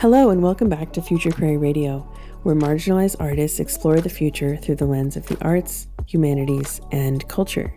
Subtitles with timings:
[0.00, 2.08] Hello, and welcome back to Future Prairie Radio,
[2.44, 7.74] where marginalized artists explore the future through the lens of the arts, humanities, and culture.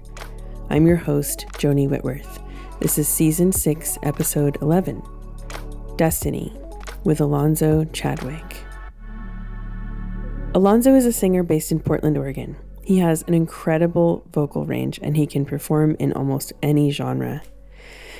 [0.69, 2.39] I'm your host, Joni Whitworth.
[2.79, 5.01] This is Season 6, Episode 11
[5.95, 6.55] Destiny
[7.03, 8.65] with Alonzo Chadwick.
[10.53, 12.55] Alonzo is a singer based in Portland, Oregon.
[12.83, 17.41] He has an incredible vocal range and he can perform in almost any genre.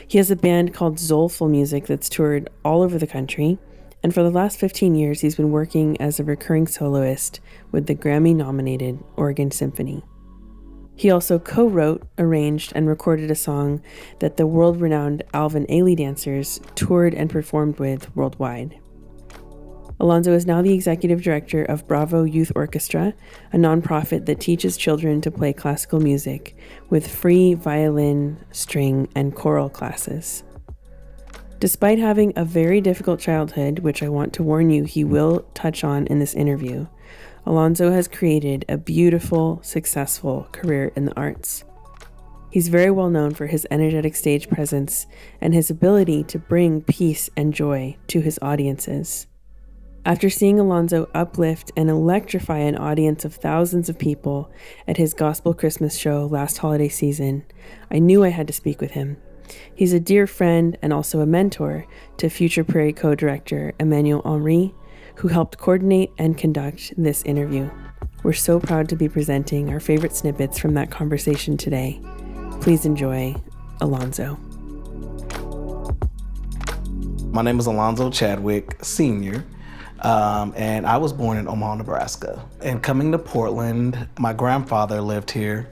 [0.08, 3.60] He has a band called Zolful Music that's toured all over the country,
[4.04, 7.40] and for the last 15 years, he's been working as a recurring soloist
[7.72, 10.04] with the Grammy nominated Oregon Symphony.
[10.96, 13.82] He also co wrote, arranged, and recorded a song
[14.20, 18.80] that the world renowned Alvin Ailey dancers toured and performed with worldwide.
[20.00, 23.14] Alonzo is now the executive director of Bravo Youth Orchestra,
[23.54, 26.56] a nonprofit that teaches children to play classical music
[26.90, 30.44] with free violin, string, and choral classes.
[31.62, 35.84] Despite having a very difficult childhood, which I want to warn you he will touch
[35.84, 36.88] on in this interview,
[37.46, 41.64] Alonzo has created a beautiful, successful career in the arts.
[42.50, 45.06] He's very well known for his energetic stage presence
[45.40, 49.28] and his ability to bring peace and joy to his audiences.
[50.04, 54.52] After seeing Alonzo uplift and electrify an audience of thousands of people
[54.88, 57.46] at his gospel Christmas show last holiday season,
[57.92, 59.18] I knew I had to speak with him.
[59.74, 61.86] He's a dear friend and also a mentor
[62.18, 64.74] to Future Prairie co director Emmanuel Henri,
[65.16, 67.70] who helped coordinate and conduct this interview.
[68.24, 72.00] We're so proud to be presenting our favorite snippets from that conversation today.
[72.62, 73.36] Please enjoy
[73.82, 74.38] Alonzo.
[77.32, 79.46] My name is Alonzo Chadwick, Sr.,
[80.02, 82.44] um, and I was born in Omaha, Nebraska.
[82.62, 85.70] And coming to Portland, my grandfather lived here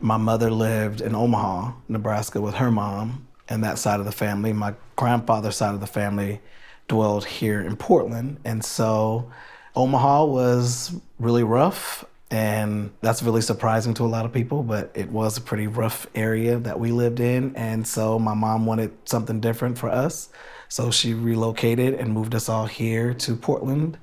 [0.00, 4.52] my mother lived in Omaha, Nebraska with her mom and that side of the family.
[4.52, 6.40] My grandfather's side of the family
[6.88, 8.38] dwelled here in Portland.
[8.44, 9.30] And so
[9.74, 12.04] Omaha was really rough.
[12.28, 16.08] And that's really surprising to a lot of people, but it was a pretty rough
[16.12, 17.54] area that we lived in.
[17.54, 20.28] And so my mom wanted something different for us.
[20.68, 23.96] So she relocated and moved us all here to Portland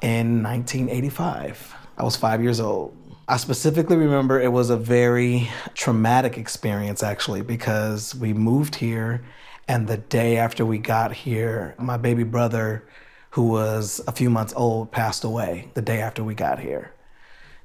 [0.00, 1.74] in 1985.
[1.98, 2.96] I was five years old.
[3.30, 9.22] I specifically remember it was a very traumatic experience actually because we moved here
[9.68, 12.88] and the day after we got here, my baby brother,
[13.30, 16.92] who was a few months old, passed away the day after we got here.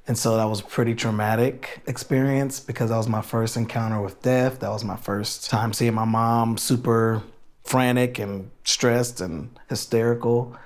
[0.06, 4.22] And so that was a pretty traumatic experience because that was my first encounter with
[4.22, 4.60] death.
[4.60, 7.24] That was my first time seeing my mom super
[7.64, 10.56] frantic and stressed and hysterical.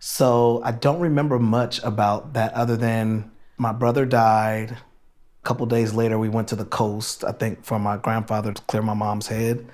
[0.00, 4.70] So I don't remember much about that other than my brother died.
[4.70, 8.62] A couple days later, we went to the coast, I think, for my grandfather to
[8.62, 9.66] clear my mom's head.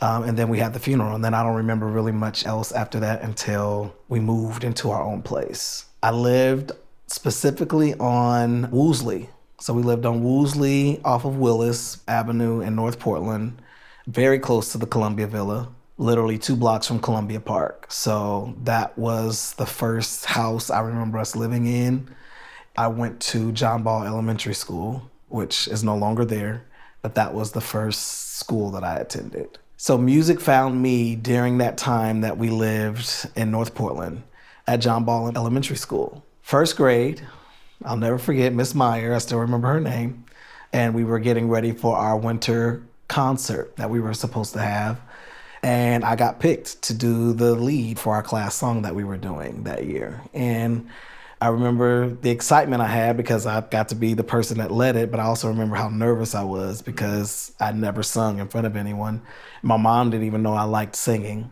[0.00, 1.14] Um, and then we had the funeral.
[1.14, 5.02] And then I don't remember really much else after that until we moved into our
[5.02, 5.86] own place.
[6.02, 6.72] I lived
[7.06, 9.30] specifically on Woolsey.
[9.60, 13.62] So we lived on Woolsey off of Willis Avenue in North Portland,
[14.06, 17.86] very close to the Columbia Villa, literally two blocks from Columbia Park.
[17.88, 22.08] So that was the first house I remember us living in.
[22.76, 26.64] I went to John Ball Elementary School, which is no longer there,
[27.02, 29.58] but that was the first school that I attended.
[29.76, 34.22] So music found me during that time that we lived in North Portland
[34.66, 36.24] at John Ball Elementary School.
[36.40, 37.20] First grade,
[37.84, 40.24] I'll never forget Miss Meyer, I still remember her name,
[40.72, 45.00] and we were getting ready for our winter concert that we were supposed to have.
[45.62, 49.16] And I got picked to do the lead for our class song that we were
[49.16, 50.22] doing that year.
[50.32, 50.88] And
[51.42, 54.94] I remember the excitement I had because I got to be the person that led
[54.94, 58.64] it, but I also remember how nervous I was because I'd never sung in front
[58.64, 59.22] of anyone.
[59.60, 61.50] My mom didn't even know I liked singing.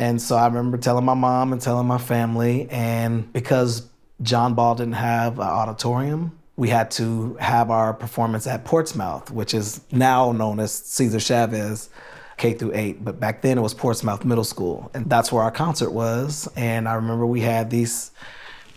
[0.00, 2.68] And so I remember telling my mom and telling my family.
[2.68, 3.88] And because
[4.22, 9.54] John Ball didn't have an auditorium, we had to have our performance at Portsmouth, which
[9.54, 11.90] is now known as Cesar Chavez
[12.38, 13.04] K through eight.
[13.04, 14.90] But back then it was Portsmouth Middle School.
[14.94, 16.48] And that's where our concert was.
[16.56, 18.10] And I remember we had these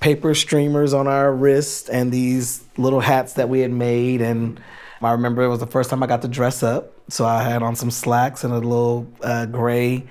[0.01, 4.19] paper streamers on our wrists and these little hats that we had made.
[4.19, 4.59] And
[5.01, 6.94] I remember it was the first time I got to dress up.
[7.09, 10.07] So I had on some slacks and a little uh, gray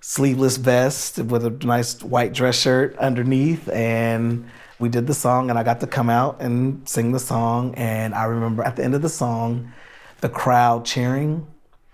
[0.00, 3.68] sleeveless vest with a nice white dress shirt underneath.
[3.68, 7.74] And we did the song, and I got to come out and sing the song.
[7.76, 9.72] And I remember at the end of the song,
[10.20, 11.46] the crowd cheering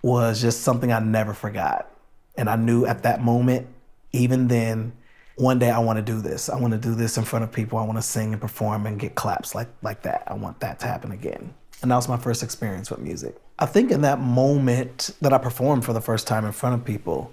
[0.03, 1.91] was just something I never forgot.
[2.37, 3.67] And I knew at that moment,
[4.13, 4.93] even then,
[5.37, 6.49] one day I want to do this.
[6.49, 7.79] I want to do this in front of people.
[7.79, 10.25] I want to sing and perform and get claps like like that.
[10.27, 11.55] I want that to happen again.
[11.83, 13.37] And that was my first experience with music.
[13.59, 16.85] I think in that moment that I performed for the first time in front of
[16.85, 17.33] people,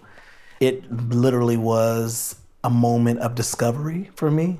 [0.60, 4.60] it literally was a moment of discovery for me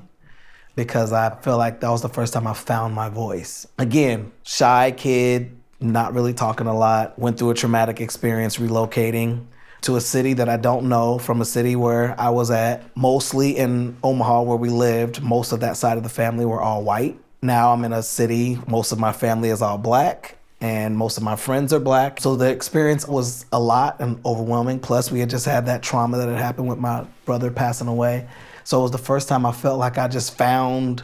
[0.74, 3.66] because I feel like that was the first time I found my voice.
[3.78, 9.46] Again, shy kid, not really talking a lot, went through a traumatic experience relocating
[9.84, 13.56] to a city that I don't know, from a city where I was at, mostly
[13.56, 15.22] in Omaha where we lived.
[15.22, 17.18] Most of that side of the family were all white.
[17.42, 21.22] Now I'm in a city, most of my family is all black and most of
[21.22, 22.18] my friends are black.
[22.18, 24.80] So the experience was a lot and overwhelming.
[24.80, 28.26] Plus, we had just had that trauma that had happened with my brother passing away.
[28.64, 31.02] So it was the first time I felt like I just found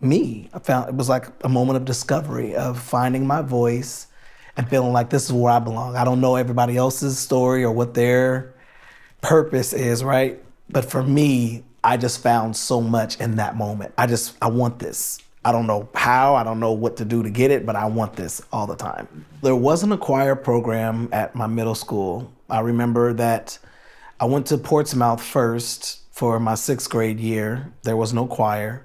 [0.00, 0.48] me.
[0.54, 4.06] I found it was like a moment of discovery, of finding my voice
[4.56, 5.96] and feeling like this is where I belong.
[5.96, 8.54] I don't know everybody else's story or what their
[9.20, 10.42] purpose is, right?
[10.68, 13.94] But for me, I just found so much in that moment.
[13.98, 15.18] I just, I want this.
[15.44, 17.86] I don't know how, I don't know what to do to get it, but I
[17.86, 19.24] want this all the time.
[19.42, 22.32] There wasn't a choir program at my middle school.
[22.48, 23.58] I remember that
[24.20, 27.72] I went to Portsmouth first for my sixth grade year.
[27.82, 28.84] There was no choir.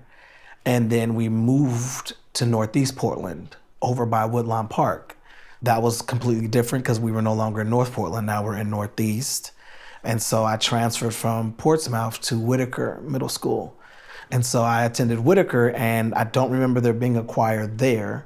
[0.66, 5.17] And then we moved to Northeast Portland over by Woodlawn Park.
[5.62, 8.28] That was completely different because we were no longer in North Portland.
[8.28, 9.52] Now we're in Northeast.
[10.04, 13.78] And so I transferred from Portsmouth to Whitaker Middle School.
[14.32, 18.26] And so I attended Whitaker, and I don't remember there being a choir there.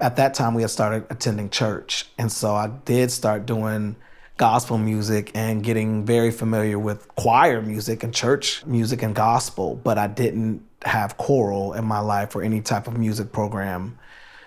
[0.00, 2.06] At that time, we had started attending church.
[2.18, 3.96] And so I did start doing
[4.36, 9.98] gospel music and getting very familiar with choir music and church music and gospel, but
[9.98, 13.98] I didn't have choral in my life or any type of music program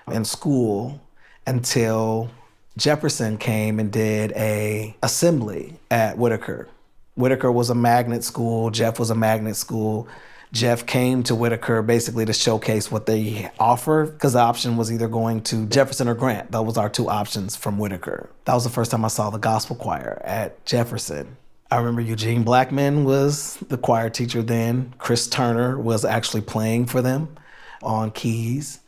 [0.09, 1.01] in school
[1.45, 2.29] until
[2.77, 6.67] Jefferson came and did a assembly at Whitaker.
[7.15, 10.07] Whitaker was a magnet school, Jeff was a magnet school.
[10.53, 15.07] Jeff came to Whitaker basically to showcase what they offer because the option was either
[15.07, 16.51] going to Jefferson or Grant.
[16.51, 18.29] That was our two options from Whitaker.
[18.43, 21.37] That was the first time I saw the gospel choir at Jefferson.
[21.69, 24.93] I remember Eugene Blackman was the choir teacher then.
[24.97, 27.37] Chris Turner was actually playing for them
[27.81, 28.80] on keys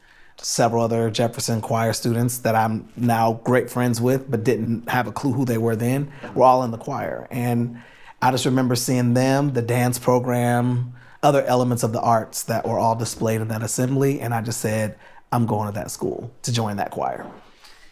[0.43, 5.11] several other Jefferson choir students that I'm now great friends with, but didn't have a
[5.11, 7.27] clue who they were then, were all in the choir.
[7.31, 7.81] And
[8.21, 12.77] I just remember seeing them, the dance program, other elements of the arts that were
[12.77, 14.19] all displayed in that assembly.
[14.19, 14.97] And I just said,
[15.31, 17.25] I'm going to that school to join that choir.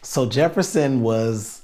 [0.02, 1.62] So Jefferson was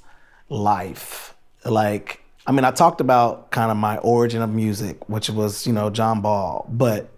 [0.48, 1.34] life.
[1.64, 5.72] Like, I mean, I talked about kind of my origin of music, which was, you
[5.72, 7.10] know, John Ball, but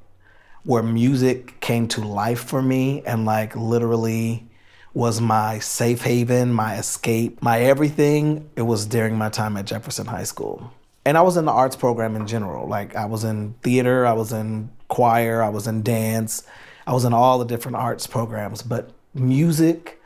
[0.64, 4.46] where music came to life for me and like literally
[4.92, 8.50] was my safe haven, my escape, my everything.
[8.56, 10.72] It was during my time at Jefferson High School.
[11.04, 12.66] And I was in the arts program in general.
[12.68, 16.42] Like I was in theater, I was in choir, I was in dance,
[16.86, 18.62] I was in all the different arts programs.
[18.62, 20.00] But music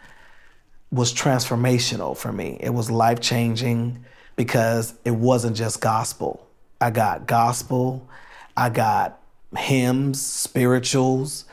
[0.92, 2.58] was transformational for me.
[2.60, 4.04] It was life changing
[4.36, 6.46] because it wasn't just gospel.
[6.80, 8.08] I got gospel,
[8.56, 9.20] I got
[9.56, 11.44] hymns, spirituals,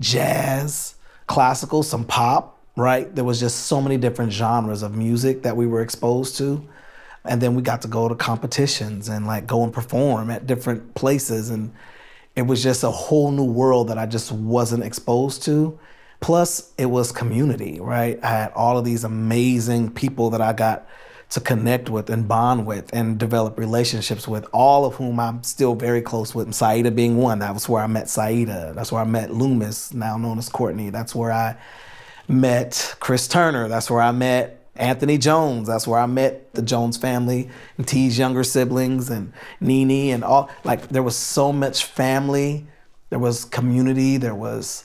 [0.00, 0.94] jazz,
[1.26, 3.14] classical, some pop, right?
[3.14, 6.66] There was just so many different genres of music that we were exposed to.
[7.24, 10.94] And then we got to go to competitions and like go and perform at different
[10.94, 11.50] places.
[11.50, 11.72] And
[12.34, 15.78] it was just a whole new world that I just wasn't exposed to.
[16.20, 18.18] Plus, it was community, right?
[18.22, 20.86] I had all of these amazing people that I got
[21.30, 25.76] to connect with and bond with and develop relationships with, all of whom I'm still
[25.76, 26.52] very close with.
[26.52, 27.38] Saida being one.
[27.38, 28.72] That was where I met Saida.
[28.74, 30.90] That's where I met Loomis, now known as Courtney.
[30.90, 31.56] That's where I
[32.26, 33.68] met Chris Turner.
[33.68, 35.68] That's where I met Anthony Jones.
[35.68, 40.50] That's where I met the Jones family and T's younger siblings and Nene and all.
[40.64, 42.66] Like there was so much family.
[43.10, 44.16] There was community.
[44.16, 44.84] There was,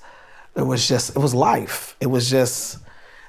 [0.56, 1.96] it was just, it was life.
[2.00, 2.80] It was just,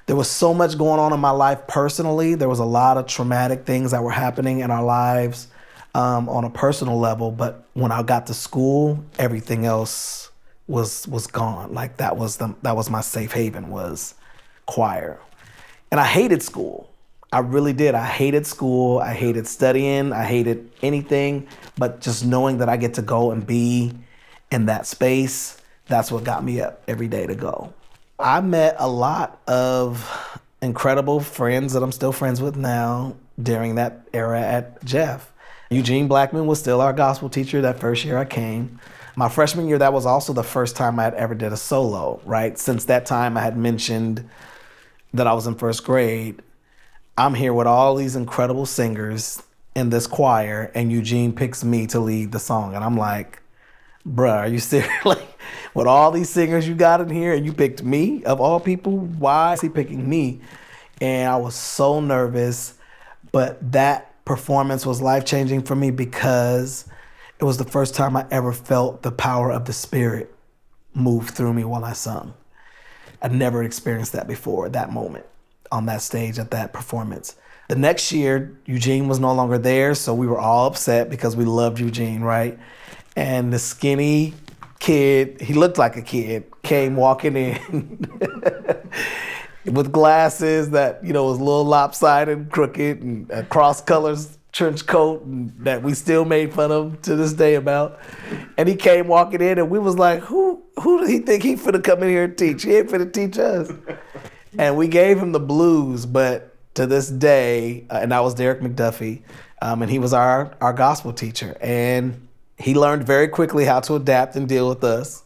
[0.07, 2.37] there was so much going on in my life personally.
[2.37, 5.49] There was a lot of traumatic things that were happening in our lives
[5.95, 7.33] um, on a personal level.
[7.33, 10.31] But when I got to school, everything else
[10.69, 11.75] was was gone.
[11.75, 14.15] Like that was the that was my safe haven was
[14.67, 15.19] choir,
[15.91, 16.91] and I hated school.
[17.33, 17.95] I really did.
[17.97, 19.01] I hated school.
[19.01, 20.13] I hated studying.
[20.13, 21.49] I hated anything.
[21.77, 23.93] But just knowing that I get to go and be
[24.53, 27.75] in that space, that's what got me up every day to go.
[28.19, 34.09] I met a lot of incredible friends that I'm still friends with now during that
[34.15, 35.33] era at Jeff.
[35.71, 38.81] Eugene Blackman was still our gospel teacher that first year I came.
[39.17, 42.21] My freshman year, that was also the first time I had ever did a solo,
[42.25, 42.59] right?
[42.59, 44.29] Since that time, I had mentioned
[45.13, 46.43] that I was in first grade.
[47.19, 49.43] I'm here with all these incredible singers
[49.75, 52.75] in this choir, and Eugene picks me to lead the song.
[52.75, 53.43] And I'm like,
[54.07, 54.91] bruh, are you serious?
[55.75, 58.97] with all these singers you got in here and you picked me of all people,
[58.97, 60.41] why is he picking me?
[61.01, 62.75] And I was so nervous,
[63.33, 66.87] but that performance was life changing for me because
[67.39, 70.35] it was the first time I ever felt the power of the Spirit
[70.95, 72.35] move through me while I sung.
[73.21, 75.27] I'd never experienced that before, that moment
[75.71, 77.37] on that stage at that performance.
[77.69, 81.45] The next year, Eugene was no longer there, so we were all upset because we
[81.45, 82.59] loved Eugene, right?
[83.17, 84.35] And the skinny
[84.87, 88.09] kid, he looked like a kid, came walking in
[89.65, 94.87] with glasses that, you know, was a little lopsided, crooked, and a cross colors trench
[94.87, 97.99] coat and that we still made fun of to this day about.
[98.57, 101.57] And he came walking in and we was like, who who did he think he
[101.57, 102.63] finna come in here and teach?
[102.63, 103.71] He ain't finna teach us.
[104.59, 108.61] and we gave him the blues, but to this day, uh, and that was Derek
[108.61, 109.23] McDuffie,
[109.61, 111.57] um, and he was our, our gospel teacher.
[111.61, 112.26] And
[112.59, 115.23] he learned very quickly how to adapt and deal with us.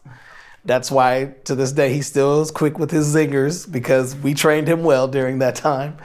[0.65, 4.69] That's why to this day he still is quick with his zingers because we trained
[4.69, 5.97] him well during that time.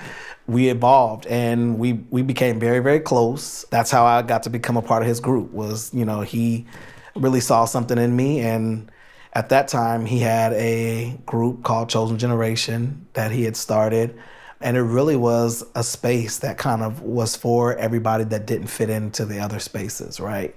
[0.48, 3.66] We evolved and we we became very very close.
[3.72, 6.68] That's how i got to become a part of his group was you know he
[7.16, 8.92] really saw something in me and
[9.34, 14.18] at that time he had a group called chosen generation that he had started.
[14.62, 18.90] And it really was a space that kind of was for everybody that didn't fit
[18.90, 20.56] into the other spaces right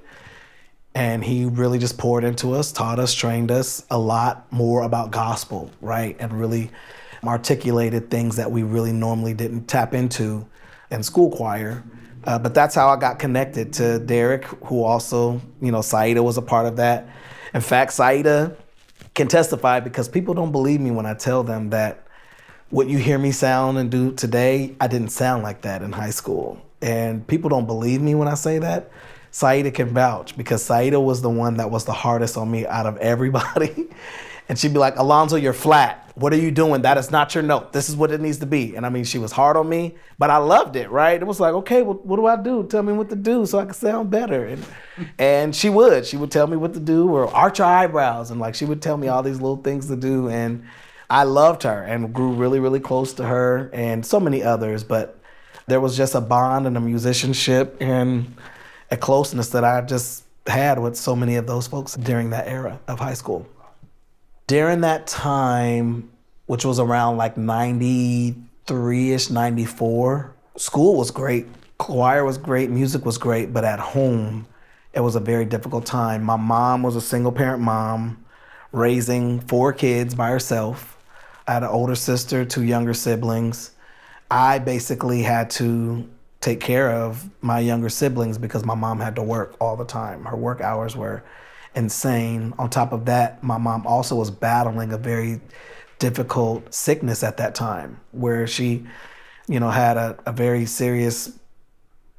[0.98, 5.10] and he really just poured into us taught us trained us a lot more about
[5.10, 6.70] gospel right and really
[7.24, 10.46] articulated things that we really normally didn't tap into
[10.90, 11.82] in school choir.
[12.24, 16.36] Uh, but that's how I got connected to Derek, who also, you know, Saida was
[16.36, 17.08] a part of that.
[17.54, 18.56] In fact, Saida
[19.14, 22.06] can testify because people don't believe me when I tell them that
[22.70, 26.10] what you hear me sound and do today, I didn't sound like that in high
[26.10, 26.60] school.
[26.82, 28.90] And people don't believe me when I say that.
[29.38, 32.86] Saida can vouch because Saida was the one that was the hardest on me out
[32.86, 33.86] of everybody.
[34.48, 36.10] and she'd be like, Alonzo, you're flat.
[36.16, 36.82] What are you doing?
[36.82, 37.72] That is not your note.
[37.72, 38.74] This is what it needs to be.
[38.74, 41.22] And I mean, she was hard on me, but I loved it, right?
[41.22, 42.66] It was like, okay, well, what do I do?
[42.66, 44.44] Tell me what to do so I can sound better.
[44.44, 44.64] And,
[45.20, 46.04] and she would.
[46.04, 48.32] She would tell me what to do or arch her eyebrows.
[48.32, 50.28] And like, she would tell me all these little things to do.
[50.28, 50.64] And
[51.08, 54.82] I loved her and grew really, really close to her and so many others.
[54.82, 55.16] But
[55.68, 58.34] there was just a bond and a musicianship and
[58.90, 62.80] a closeness that I just had with so many of those folks during that era
[62.88, 63.46] of high school
[64.48, 66.10] during that time,
[66.46, 71.46] which was around like 93 ish, 94, school was great.
[71.76, 74.48] Choir was great, music was great, but at home,
[74.94, 76.24] it was a very difficult time.
[76.24, 78.24] My mom was a single parent mom,
[78.72, 80.96] raising four kids by herself.
[81.46, 83.72] I had an older sister, two younger siblings.
[84.30, 86.08] I basically had to
[86.40, 90.24] take care of my younger siblings because my mom had to work all the time.
[90.24, 91.24] Her work hours were
[91.74, 92.54] insane.
[92.58, 95.40] On top of that, my mom also was battling a very
[95.98, 98.86] difficult sickness at that time where she,
[99.48, 101.37] you know, had a, a very serious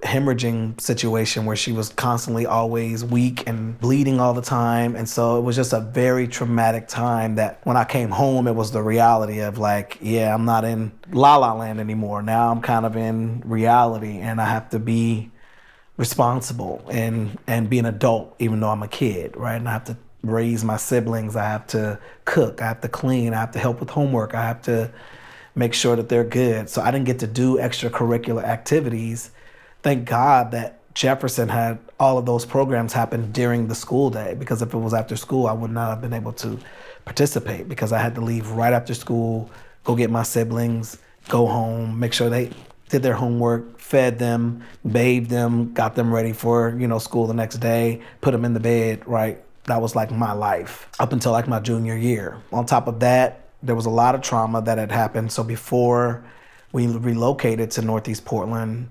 [0.01, 4.95] hemorrhaging situation where she was constantly always weak and bleeding all the time.
[4.95, 8.55] And so it was just a very traumatic time that when I came home, it
[8.55, 12.21] was the reality of like, yeah, I'm not in la la land anymore.
[12.21, 15.31] Now I'm kind of in reality and I have to be
[15.97, 19.57] responsible and and be an adult even though I'm a kid, right?
[19.57, 23.33] And I have to raise my siblings, I have to cook, I have to clean,
[23.33, 24.91] I have to help with homework, I have to
[25.55, 26.69] make sure that they're good.
[26.69, 29.31] So I didn't get to do extracurricular activities.
[29.81, 34.61] Thank God that Jefferson had all of those programs happen during the school day because
[34.61, 36.59] if it was after school, I would not have been able to
[37.05, 39.49] participate because I had to leave right after school,
[39.83, 40.97] go get my siblings,
[41.29, 42.51] go home, make sure they
[42.89, 47.33] did their homework, fed them, bathed them, got them ready for, you know, school the
[47.33, 49.41] next day, put them in the bed, right?
[49.65, 52.37] That was like my life up until like my junior year.
[52.51, 55.31] On top of that, there was a lot of trauma that had happened.
[55.31, 56.23] So before
[56.71, 58.89] we relocated to Northeast Portland,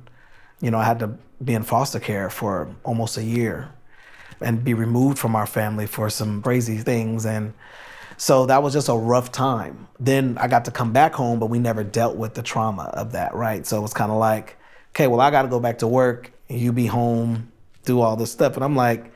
[0.61, 3.71] you know, I had to be in foster care for almost a year
[4.41, 7.27] and be removed from our family for some crazy things.
[7.27, 7.55] And
[8.17, 9.88] so that was just a rough time.
[10.00, 13.12] Then I got to come back home, but we never dealt with the trauma of
[13.12, 13.67] that, right?
[13.67, 14.57] So it was kind of like,
[14.91, 17.53] okay, well, I got to go back to work you be home,
[17.85, 18.55] do all this stuff.
[18.55, 19.12] And I'm like,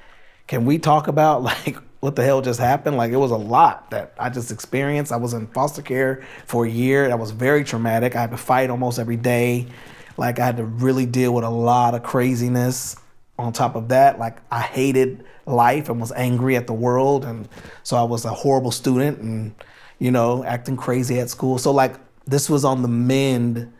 [0.46, 2.96] can we talk about like what the hell just happened?
[2.96, 5.12] Like it was a lot that I just experienced.
[5.12, 7.08] I was in foster care for a year.
[7.08, 8.16] That was very traumatic.
[8.16, 9.66] I had to fight almost every day.
[10.16, 12.96] Like I had to really deal with a lot of craziness.
[13.38, 17.24] On top of that, like I hated life and was angry at the world.
[17.24, 17.48] And
[17.82, 19.54] so I was a horrible student and,
[19.98, 21.58] you know, acting crazy at school.
[21.58, 23.72] So, like, this was on the mend.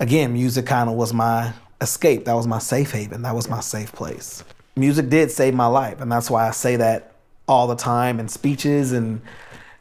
[0.00, 2.24] Again, music kind of was my escape.
[2.24, 3.22] That was my safe haven.
[3.22, 4.44] That was my safe place.
[4.76, 6.00] Music did save my life.
[6.00, 7.14] And that's why I say that
[7.46, 9.20] all the time in speeches and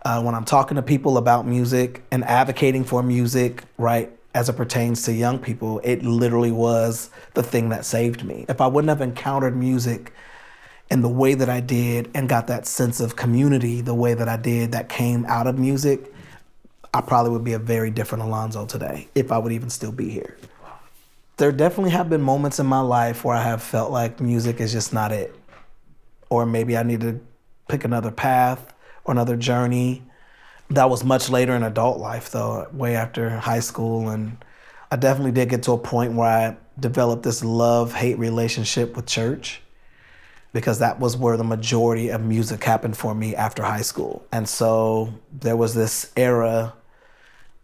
[0.05, 4.11] uh, when I'm talking to people about music and advocating for music, right?
[4.33, 8.45] As it pertains to young people, it literally was the thing that saved me.
[8.49, 10.11] If I wouldn't have encountered music
[10.89, 14.27] in the way that I did and got that sense of community the way that
[14.27, 16.13] I did that came out of music,
[16.93, 20.09] I probably would be a very different Alonzo today if I would even still be
[20.09, 20.37] here.
[21.37, 24.71] There definitely have been moments in my life where I have felt like music is
[24.71, 25.35] just not it.
[26.29, 27.19] Or maybe I need to
[27.67, 28.73] pick another path
[29.03, 30.03] or another journey.
[30.73, 34.09] That was much later in adult life, though, way after high school.
[34.09, 34.43] And
[34.91, 39.05] I definitely did get to a point where I developed this love hate relationship with
[39.05, 39.61] church
[40.51, 44.25] because that was where the majority of music happened for me after high school.
[44.31, 46.73] And so there was this era,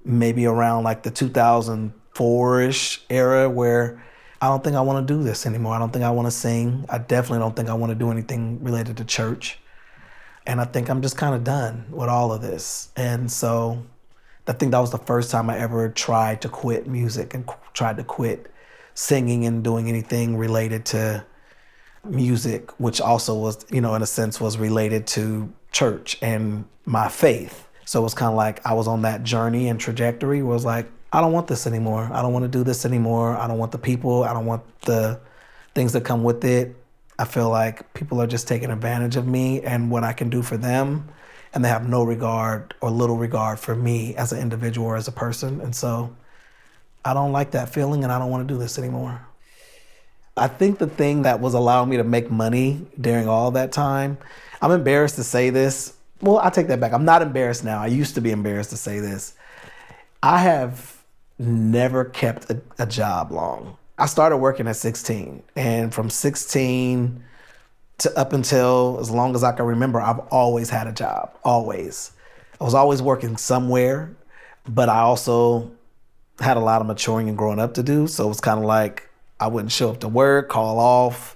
[0.06, 4.04] maybe around like the 2004 ish era, where
[4.40, 5.74] I don't think I want to do this anymore.
[5.74, 6.86] I don't think I want to sing.
[6.90, 9.60] I definitely don't think I want to do anything related to church.
[10.46, 12.90] And I think I'm just kind of done with all of this.
[12.96, 13.84] And so
[14.48, 17.98] I think that was the first time I ever tried to quit music and tried
[17.98, 18.52] to quit
[18.96, 21.26] singing and doing anything related to
[22.04, 27.08] music, which also was, you know, in a sense was related to church and my
[27.08, 27.68] faith.
[27.86, 30.88] So it was kind of like I was on that journey and trajectory was like,
[31.12, 32.10] I don't want this anymore.
[32.12, 33.36] I don't want to do this anymore.
[33.36, 34.24] I don't want the people.
[34.24, 35.20] I don't want the
[35.74, 36.76] things that come with it.
[37.20, 40.42] I feel like people are just taking advantage of me and what I can do
[40.42, 41.10] for them.
[41.54, 45.10] And they have no regard or little regard for me as an individual or as
[45.10, 45.60] a person.
[45.60, 46.16] And so
[47.04, 49.20] I don't like that feeling and I don't want to do this anymore.
[50.38, 54.18] I think the thing that was allowing me to make money during all that time,
[54.62, 55.96] I'm embarrassed to say this.
[56.22, 56.94] Well, I take that back.
[56.94, 57.82] I'm not embarrassed now.
[57.82, 59.34] I used to be embarrassed to say this.
[60.24, 61.04] I have
[61.38, 63.76] never kept a, a job long.
[64.00, 67.24] I started working at 16, and from 16
[68.00, 71.38] to up until as long as I can remember, I've always had a job.
[71.44, 72.12] Always.
[72.60, 74.16] I was always working somewhere,
[74.68, 75.72] but I also
[76.40, 78.08] had a lot of maturing and growing up to do.
[78.08, 81.36] So it was kind of like I wouldn't show up to work, call off.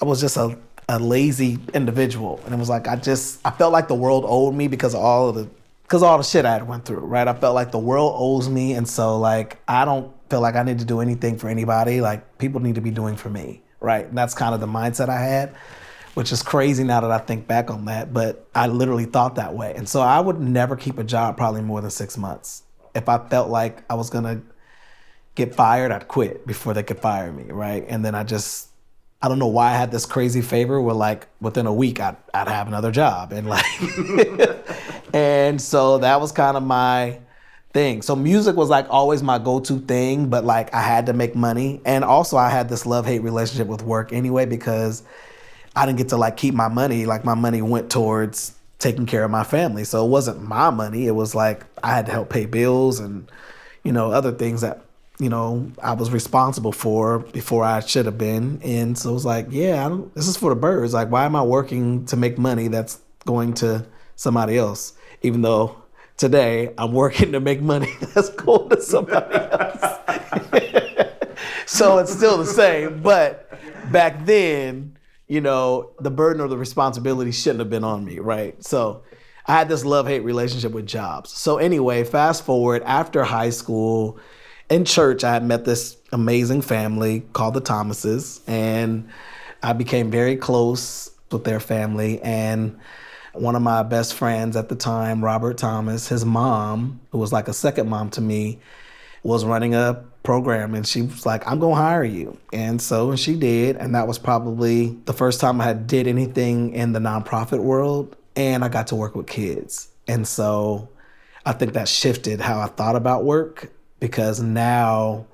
[0.00, 2.40] I was just a, a lazy individual.
[2.44, 5.00] And it was like I just I felt like the world owed me because of
[5.00, 5.48] all of the
[5.82, 7.26] because all the shit I had went through, right?
[7.26, 8.74] I felt like the world owes me.
[8.74, 12.00] And so like I don't feel like I need to do anything for anybody.
[12.00, 13.62] Like people need to be doing for me.
[13.80, 14.06] Right.
[14.06, 15.54] And that's kind of the mindset I had,
[16.14, 18.12] which is crazy now that I think back on that.
[18.12, 19.74] But I literally thought that way.
[19.76, 22.62] And so I would never keep a job probably more than six months.
[22.94, 24.42] If I felt like I was gonna
[25.34, 27.84] get fired, I'd quit before they could fire me, right?
[27.88, 28.68] And then I just,
[29.22, 32.16] I don't know why I had this crazy favor where like within a week I'd,
[32.34, 33.64] I'd have another job and like,
[35.14, 37.20] and so that was kind of my
[37.78, 38.02] thing.
[38.02, 41.80] So music was like always my go-to thing, but like I had to make money.
[41.84, 45.04] And also I had this love-hate relationship with work anyway because
[45.76, 47.06] I didn't get to like keep my money.
[47.06, 49.84] Like my money went towards taking care of my family.
[49.84, 51.06] So it wasn't my money.
[51.06, 53.30] It was like I had to help pay bills and,
[53.84, 54.82] you know, other things that
[55.20, 58.60] you know, I was responsible for before I should have been.
[58.62, 60.94] And so it was like, yeah, this is for the birds.
[60.94, 64.92] Like, why am I working to make money that's going to somebody else?
[65.22, 65.74] Even though
[66.18, 69.82] today I'm working to make money that's going to somebody else.
[71.66, 73.00] so it's still the same.
[73.00, 73.50] But
[73.90, 78.62] back then, you know, the burden or the responsibility shouldn't have been on me, right?
[78.62, 79.02] So
[79.46, 81.30] I had this love hate relationship with jobs.
[81.30, 84.18] So anyway, fast forward after high school
[84.68, 89.08] in church, I had met this amazing family called the Thomases, and
[89.62, 92.20] I became very close with their family.
[92.22, 92.78] And
[93.40, 97.48] one of my best friends at the time, Robert Thomas, his mom, who was like
[97.48, 98.58] a second mom to me,
[99.22, 103.34] was running a program and she was like i'm gonna hire you and so she
[103.34, 107.60] did and that was probably the first time i had did anything in the nonprofit
[107.60, 110.86] world and i got to work with kids and so
[111.46, 115.24] i think that shifted how i thought about work because now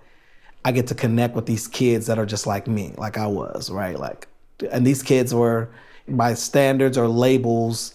[0.65, 3.71] I get to connect with these kids that are just like me, like I was,
[3.71, 3.99] right?
[3.99, 4.29] Like,
[4.73, 5.69] and these kids were
[6.09, 7.95] by standards or labels,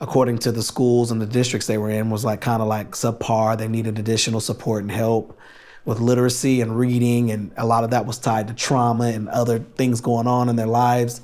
[0.00, 2.92] according to the schools and the districts they were in, was like kind of like
[2.92, 3.58] subpar.
[3.58, 5.38] They needed additional support and help
[5.84, 9.58] with literacy and reading, and a lot of that was tied to trauma and other
[9.58, 11.20] things going on in their lives.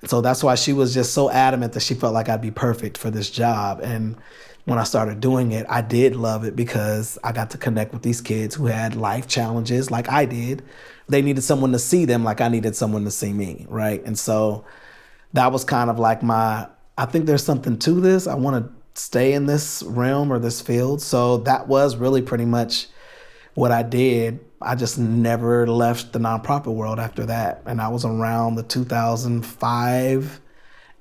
[0.00, 2.50] And so that's why she was just so adamant that she felt like I'd be
[2.50, 3.80] perfect for this job.
[3.82, 4.16] And
[4.64, 8.02] when I started doing it, I did love it because I got to connect with
[8.02, 10.62] these kids who had life challenges like I did.
[11.08, 14.04] They needed someone to see them like I needed someone to see me, right?
[14.04, 14.64] And so
[15.32, 18.26] that was kind of like my I think there's something to this.
[18.26, 21.02] I want to stay in this realm or this field.
[21.02, 22.86] So that was really pretty much
[23.54, 24.40] what I did.
[24.62, 27.62] I just never left the nonprofit world after that.
[27.66, 30.40] And I was around the 2005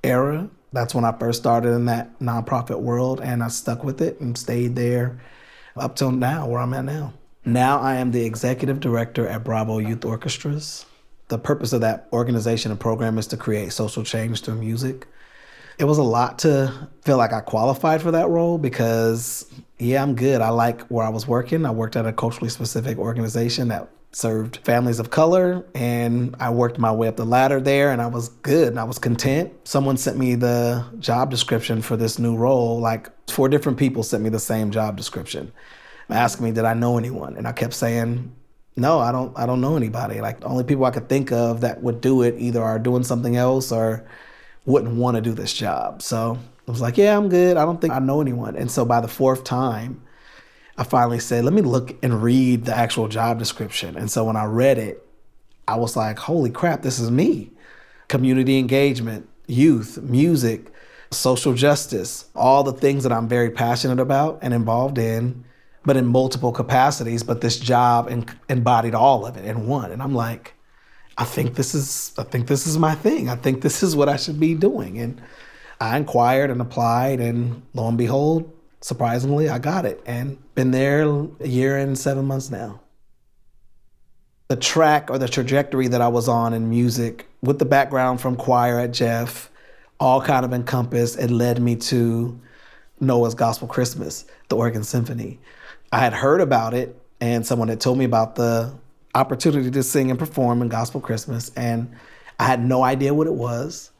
[0.03, 4.19] era that's when I first started in that nonprofit world, and I stuck with it
[4.19, 5.21] and stayed there
[5.77, 7.13] up till now, where I'm at now.
[7.45, 10.85] Now I am the executive director at Bravo Youth Orchestras,
[11.27, 15.07] the purpose of that organization and program is to create social change through music.
[15.77, 19.45] It was a lot to feel like I qualified for that role because,
[19.77, 20.41] yeah, I'm good.
[20.41, 21.65] I like where I was working.
[21.65, 26.79] I worked at a culturally specific organization that served families of color and I worked
[26.79, 29.51] my way up the ladder there and I was good and I was content.
[29.67, 32.79] Someone sent me the job description for this new role.
[32.79, 35.51] Like four different people sent me the same job description
[36.09, 38.33] asking me did I know anyone and I kept saying
[38.75, 40.21] no, I don't I don't know anybody.
[40.21, 43.03] Like the only people I could think of that would do it either are doing
[43.03, 44.05] something else or
[44.65, 46.01] wouldn't want to do this job.
[46.01, 47.57] So I was like, yeah, I'm good.
[47.57, 48.55] I don't think I know anyone.
[48.55, 50.01] And so by the fourth time,
[50.77, 53.95] I finally said, let me look and read the actual job description.
[53.95, 55.05] And so when I read it,
[55.67, 57.51] I was like, holy crap, this is me.
[58.07, 60.71] Community engagement, youth, music,
[61.11, 65.45] social justice, all the things that I'm very passionate about and involved in,
[65.85, 67.23] but in multiple capacities.
[67.23, 68.09] But this job
[68.49, 69.91] embodied all of it in one.
[69.91, 70.53] And I'm like,
[71.17, 73.29] I think this is I think this is my thing.
[73.29, 74.99] I think this is what I should be doing.
[74.99, 75.21] And
[75.79, 81.03] I inquired and applied and lo and behold, surprisingly, I got it and been there
[81.39, 82.81] a year and seven months now.
[84.47, 88.35] The track or the trajectory that I was on in music with the background from
[88.35, 89.49] choir at Jeff,
[89.99, 92.39] all kind of encompassed, it led me to
[92.99, 95.39] Noah's Gospel Christmas, the Oregon Symphony.
[95.95, 98.73] I had heard about it and someone had told me about the
[99.13, 101.89] opportunity to sing and perform in Gospel Christmas and
[102.37, 103.91] I had no idea what it was.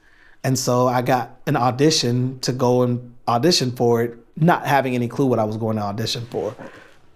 [0.44, 5.08] And so I got an audition to go and audition for it not having any
[5.08, 6.54] clue what I was going to audition for.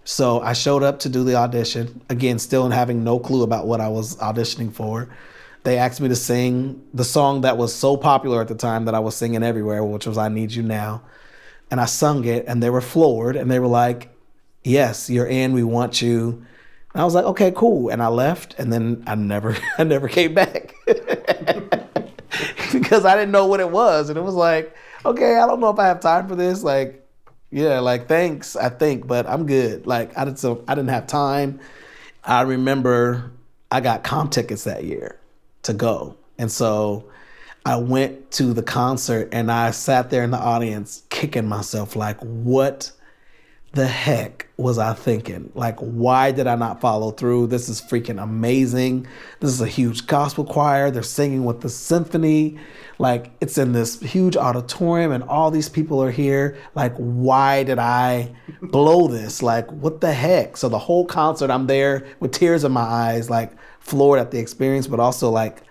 [0.05, 3.81] So I showed up to do the audition, again, still having no clue about what
[3.81, 5.09] I was auditioning for.
[5.63, 8.95] They asked me to sing the song that was so popular at the time that
[8.95, 11.01] I was singing everywhere, which was I Need You Now.
[11.69, 14.09] And I sung it, and they were floored, and they were like,
[14.63, 16.45] Yes, you're in, we want you.
[16.93, 17.89] And I was like, okay, cool.
[17.89, 20.73] And I left, and then I never, I never came back
[22.71, 24.09] because I didn't know what it was.
[24.09, 26.63] And it was like, okay, I don't know if I have time for this.
[26.63, 27.05] Like,
[27.51, 29.87] yeah, like thanks, I think, but I'm good.
[29.87, 31.59] Like I didn't so I didn't have time.
[32.23, 33.31] I remember
[33.71, 35.19] I got comp tickets that year
[35.63, 36.15] to go.
[36.37, 37.09] And so
[37.65, 42.19] I went to the concert and I sat there in the audience kicking myself like
[42.19, 42.91] what
[43.73, 45.51] the heck was I thinking?
[45.53, 47.47] Like, why did I not follow through?
[47.47, 49.07] This is freaking amazing.
[49.39, 50.89] This is a huge gospel choir.
[50.89, 52.57] They're singing with the symphony.
[52.97, 56.57] Like, it's in this huge auditorium, and all these people are here.
[56.73, 59.43] Like, why did I blow this?
[59.43, 60.57] Like, what the heck?
[60.57, 64.39] So, the whole concert, I'm there with tears in my eyes, like, floored at the
[64.39, 65.63] experience, but also like,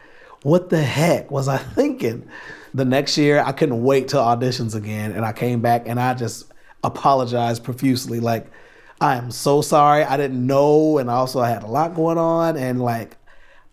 [0.43, 2.29] what the heck was I thinking?
[2.75, 6.15] The next year, I couldn't wait till auditions again, and I came back and I
[6.15, 6.48] just
[6.85, 8.21] apologized profusely.
[8.21, 8.47] Like,
[9.01, 10.05] I am so sorry.
[10.05, 10.99] I didn't know.
[10.99, 12.57] And also, I had a lot going on.
[12.57, 13.17] And like,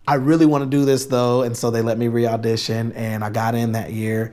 [0.06, 1.42] I really want to do this though.
[1.42, 2.92] And so they let me re audition.
[2.92, 4.32] And I got in that year.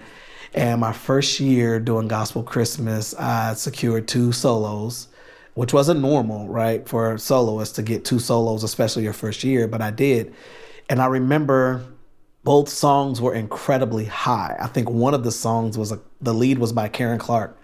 [0.54, 5.08] And my first year doing Gospel Christmas, I secured two solos,
[5.56, 9.68] which wasn't normal, right, for soloists to get two solos, especially your first year.
[9.68, 10.34] But I did.
[10.90, 11.84] And I remember
[12.44, 14.56] both songs were incredibly high.
[14.60, 17.58] I think one of the songs was a, the lead was by Karen Clark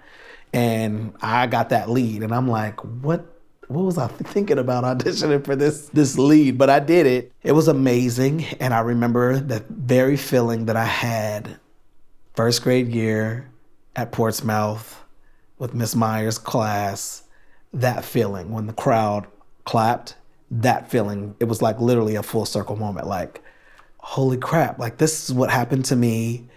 [0.54, 3.36] and I got that lead, and I'm like, what?
[3.68, 6.58] What was I thinking about auditioning for this this lead?
[6.58, 7.32] But I did it.
[7.44, 11.60] It was amazing, and I remember that very feeling that I had
[12.34, 13.52] first grade year
[13.96, 15.04] at Portsmouth
[15.60, 17.24] with Miss Myers' class.
[17.72, 19.28] That feeling when the crowd
[19.66, 20.16] clapped,
[20.50, 23.06] that feeling, it was like literally a full circle moment.
[23.06, 23.44] Like,
[24.00, 24.80] holy crap!
[24.80, 26.49] Like this is what happened to me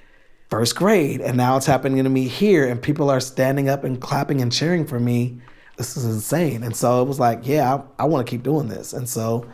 [0.52, 4.02] first grade and now it's happening to me here and people are standing up and
[4.02, 5.40] clapping and cheering for me.
[5.78, 6.62] This is insane.
[6.62, 8.92] And so it was like yeah i, I want to keep doing this.
[8.92, 9.50] And so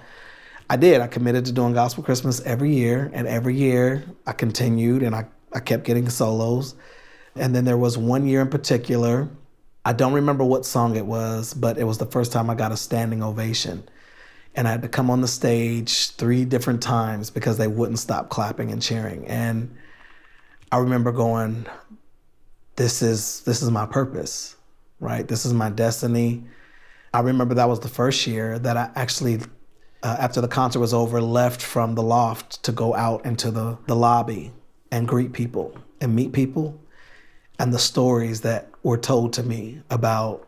[0.69, 1.01] i did.
[1.01, 5.25] I committed to doing gospel christmas every year and every year i continued and i,
[5.53, 6.75] I kept getting solos.
[7.37, 9.29] And then there was one year in particular
[9.85, 12.73] i don't remember what song it was but it was the first time i got
[12.73, 13.89] a standing ovation.
[14.57, 18.31] And i had to come on the stage three different times because they wouldn't stop
[18.31, 19.29] clapping and cheering.
[19.29, 19.77] And
[20.71, 21.67] I remember going,
[22.77, 24.57] this is this is my purpose,
[25.01, 25.27] right?
[25.27, 26.45] This is my destiny.
[27.15, 29.41] I remember that was the first year that I actually,
[30.03, 33.79] uh, after the concert was over, left from the loft to go out into the,
[33.87, 34.53] the lobby
[34.91, 36.79] and greet people and meet people
[37.59, 40.47] and the stories that were told to me about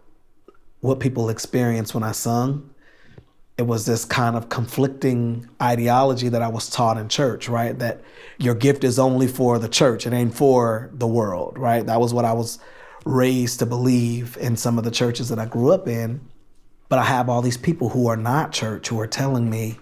[0.81, 2.70] what people experienced when I sung
[3.61, 7.79] it was this kind of conflicting ideology that I was taught in church, right?
[7.79, 8.01] That
[8.39, 11.85] your gift is only for the church, it ain't for the world, right?
[11.85, 12.59] That was what I was
[13.05, 16.23] raised to believe in some of the churches that I grew up in.
[16.89, 19.79] But I have all these people who are not church who are telling me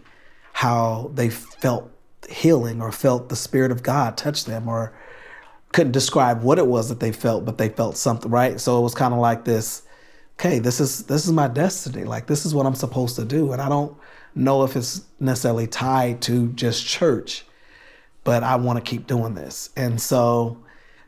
[0.55, 1.89] how they felt
[2.29, 4.93] healing or felt the Spirit of God touch them or
[5.71, 8.59] couldn't describe what it was that they felt, but they felt something, right?
[8.59, 9.83] So it was kind of like this,
[10.39, 12.05] okay, this is this is my destiny.
[12.05, 13.53] Like this is what I'm supposed to do.
[13.53, 13.97] And I don't
[14.35, 17.45] know if it's necessarily tied to just church,
[18.25, 19.71] but I want to keep doing this.
[19.77, 20.59] And so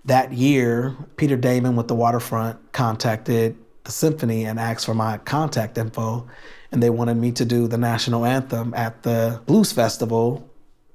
[0.04, 5.78] that year, Peter Dammann with the waterfront contacted the symphony and asked for my contact
[5.78, 6.26] info.
[6.72, 10.48] And they wanted me to do the national anthem at the blues festival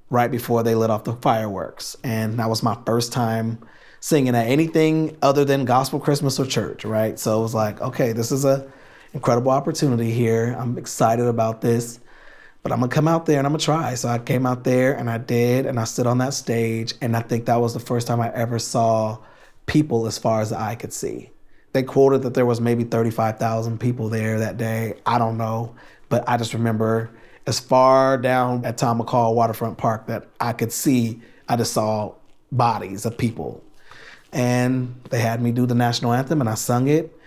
[0.09, 1.97] right before they lit off the fireworks.
[2.03, 3.59] And that was my first time
[4.05, 7.17] singing at anything other than gospel Christmas or church, right?
[7.17, 8.71] So it was like, okay, this is a
[9.15, 10.55] incredible opportunity here.
[10.59, 11.99] I'm excited about this,
[12.61, 13.95] but I'm gonna come out there and I'm gonna try.
[13.95, 17.17] So I came out there and I did, and I stood on that stage, and
[17.17, 19.17] I think that was the first time I ever saw
[19.65, 21.31] people as far as the eye could see.
[21.73, 24.99] They quoted that there was maybe 35,000 people there that day.
[25.07, 25.73] I don't know,
[26.09, 27.09] but I just remember
[27.47, 32.13] as far down at Tom McCall Waterfront Park that I could see, I just saw
[32.51, 33.63] bodies of people.
[34.35, 37.17] And they had me do the national anthem and I sung it.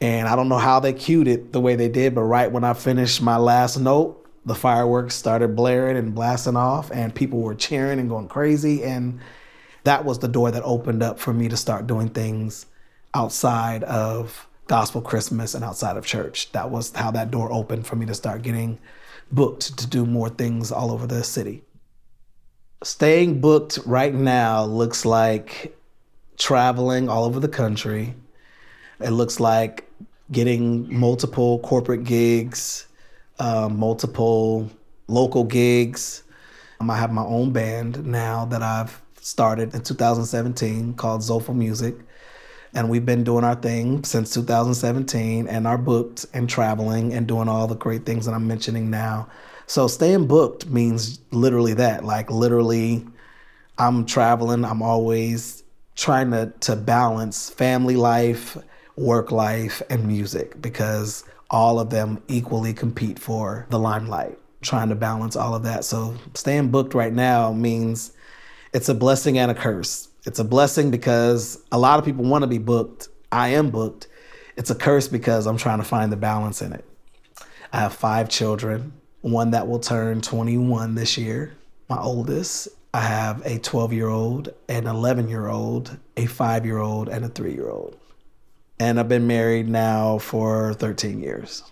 [0.00, 2.64] And I don't know how they cued it the way they did, but right when
[2.64, 7.54] I finished my last note, the fireworks started blaring and blasting off, and people were
[7.54, 8.82] cheering and going crazy.
[8.82, 9.20] And
[9.84, 12.66] that was the door that opened up for me to start doing things
[13.14, 16.52] outside of gospel Christmas and outside of church.
[16.52, 18.78] That was how that door opened for me to start getting
[19.30, 21.62] booked to do more things all over the city.
[22.82, 25.76] Staying booked right now looks like
[26.38, 28.14] traveling all over the country.
[29.00, 29.90] It looks like
[30.32, 32.86] getting multiple corporate gigs,
[33.38, 34.70] uh, multiple
[35.06, 36.22] local gigs.
[36.80, 41.96] Um, I have my own band now that I've started in 2017 called Zofa Music
[42.74, 47.48] and we've been doing our thing since 2017 and are booked and traveling and doing
[47.48, 49.28] all the great things that I'm mentioning now.
[49.66, 53.06] So staying booked means literally that, like literally
[53.78, 55.62] I'm traveling, I'm always
[55.98, 58.56] trying to to balance family life,
[58.96, 64.38] work life and music because all of them equally compete for the limelight.
[64.62, 65.84] Trying to balance all of that.
[65.84, 68.12] So staying booked right now means
[68.72, 72.42] it's a blessing and a curse it's a blessing because a lot of people want
[72.42, 73.08] to be booked.
[73.32, 74.08] I am booked.
[74.56, 76.84] It's a curse because I'm trying to find the balance in it.
[77.72, 81.54] I have five children, one that will turn 21 this year,
[81.88, 82.68] my oldest.
[82.94, 87.24] I have a 12 year old, an 11 year old, a five year old, and
[87.24, 87.96] a three year old.
[88.80, 91.62] And I've been married now for 13 years.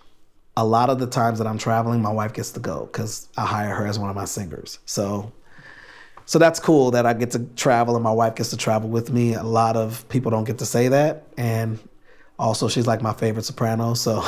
[0.55, 3.45] A lot of the times that I'm traveling, my wife gets to go because I
[3.45, 4.79] hire her as one of my singers.
[4.85, 5.31] So
[6.27, 9.11] so that's cool that I get to travel and my wife gets to travel with
[9.11, 9.33] me.
[9.33, 11.23] A lot of people don't get to say that.
[11.37, 11.79] And
[12.37, 13.93] also, she's like my favorite soprano.
[13.93, 14.25] So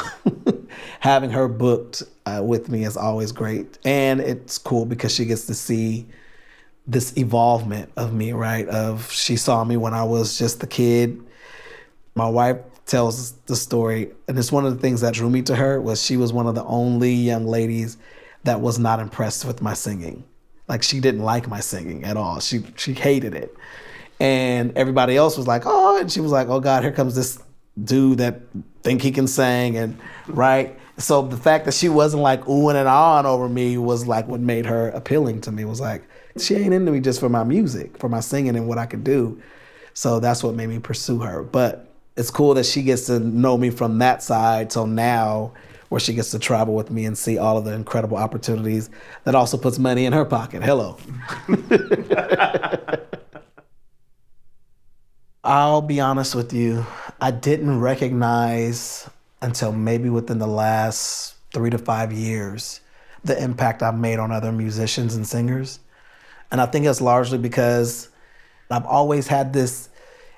[1.02, 3.78] having her booked uh, with me is always great.
[3.84, 6.08] And it's cool because she gets to see
[6.90, 8.68] this evolvement of me, right?
[8.68, 11.22] Of she saw me when I was just a kid.
[12.16, 15.56] My wife tells the story, and it's one of the things that drew me to
[15.56, 17.98] her was she was one of the only young ladies
[18.44, 20.24] that was not impressed with my singing.
[20.68, 22.40] Like she didn't like my singing at all.
[22.40, 23.56] She she hated it.
[24.20, 27.42] And everybody else was like, "Oh," and she was like, "Oh God, here comes this
[27.82, 28.42] dude that
[28.82, 29.98] think he can sing." And
[30.28, 30.78] right.
[30.98, 34.42] So the fact that she wasn't like oohing and ahhing over me was like what
[34.42, 35.64] made her appealing to me.
[35.64, 36.04] Was like
[36.38, 39.04] she ain't into me just for my music, for my singing and what I could
[39.04, 39.42] do.
[39.94, 41.44] So that's what made me pursue her.
[41.44, 45.54] But it's cool that she gets to know me from that side till now
[45.90, 48.90] where she gets to travel with me and see all of the incredible opportunities
[49.24, 50.64] that also puts money in her pocket.
[50.64, 50.98] Hello.
[55.44, 56.86] I'll be honest with you,
[57.20, 59.10] I didn't recognize
[59.42, 62.82] until maybe within the last three to five years
[63.24, 65.80] the impact I've made on other musicians and singers.
[66.52, 68.10] And I think it's largely because
[68.70, 69.90] I've always had this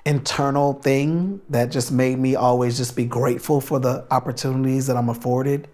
[0.04, 5.08] internal thing that just made me always just be grateful for the opportunities that I'm
[5.08, 5.68] afforded.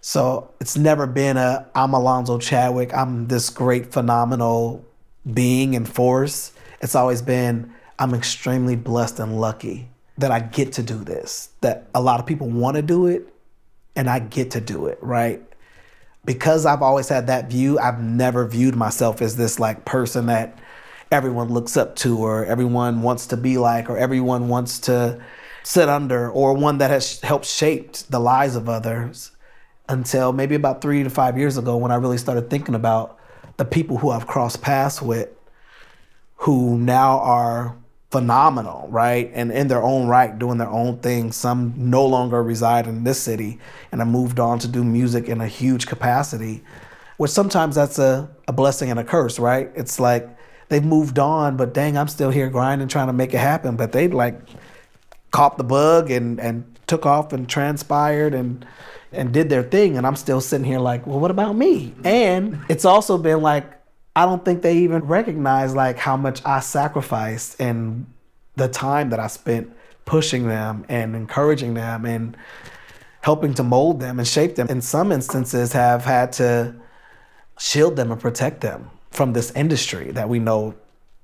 [0.00, 4.84] So it's never been a I'm Alonzo Chadwick, I'm this great phenomenal
[5.32, 6.52] being and force.
[6.80, 11.50] It's always been I'm extremely blessed and lucky that I get to do this.
[11.60, 13.32] That a lot of people want to do it
[13.94, 15.42] and I get to do it, right?
[16.24, 20.58] Because I've always had that view, I've never viewed myself as this like person that
[21.10, 25.20] everyone looks up to or everyone wants to be like or everyone wants to
[25.62, 29.32] sit under or one that has helped shaped the lives of others
[29.88, 33.18] until maybe about three to five years ago when I really started thinking about
[33.58, 35.28] the people who I've crossed paths with
[36.36, 37.76] who now are
[38.12, 39.30] phenomenal, right?
[39.34, 41.32] And in their own right, doing their own thing.
[41.32, 43.58] Some no longer reside in this city
[43.90, 46.62] and have moved on to do music in a huge capacity.
[47.16, 49.70] which sometimes that's a, a blessing and a curse, right?
[49.74, 50.28] It's like
[50.68, 53.76] they've moved on, but dang, I'm still here grinding, trying to make it happen.
[53.76, 54.40] But they like
[55.30, 58.66] caught the bug and, and took off and transpired and
[59.12, 59.96] and did their thing.
[59.98, 61.94] And I'm still sitting here like, well, what about me?
[62.02, 63.66] And it's also been like,
[64.14, 68.06] I don't think they even recognize like how much I sacrificed and
[68.56, 69.72] the time that I spent
[70.04, 72.36] pushing them and encouraging them and
[73.22, 74.68] helping to mold them and shape them.
[74.68, 76.74] In some instances, have had to
[77.58, 80.74] shield them and protect them from this industry that we know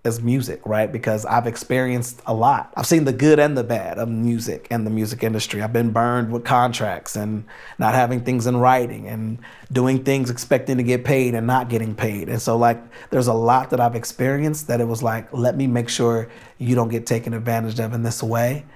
[0.09, 0.91] as music, right?
[0.91, 2.73] Because I've experienced a lot.
[2.77, 5.63] I've seen the good and the bad of music and the music industry.
[5.63, 7.45] I've been burned with contracts and
[7.79, 9.39] not having things in writing and
[9.71, 12.29] doing things expecting to get paid and not getting paid.
[12.29, 15.69] And so, like, there's a lot that I've experienced that it was like, let me
[15.69, 18.67] make sure you don't get taken advantage of in this way.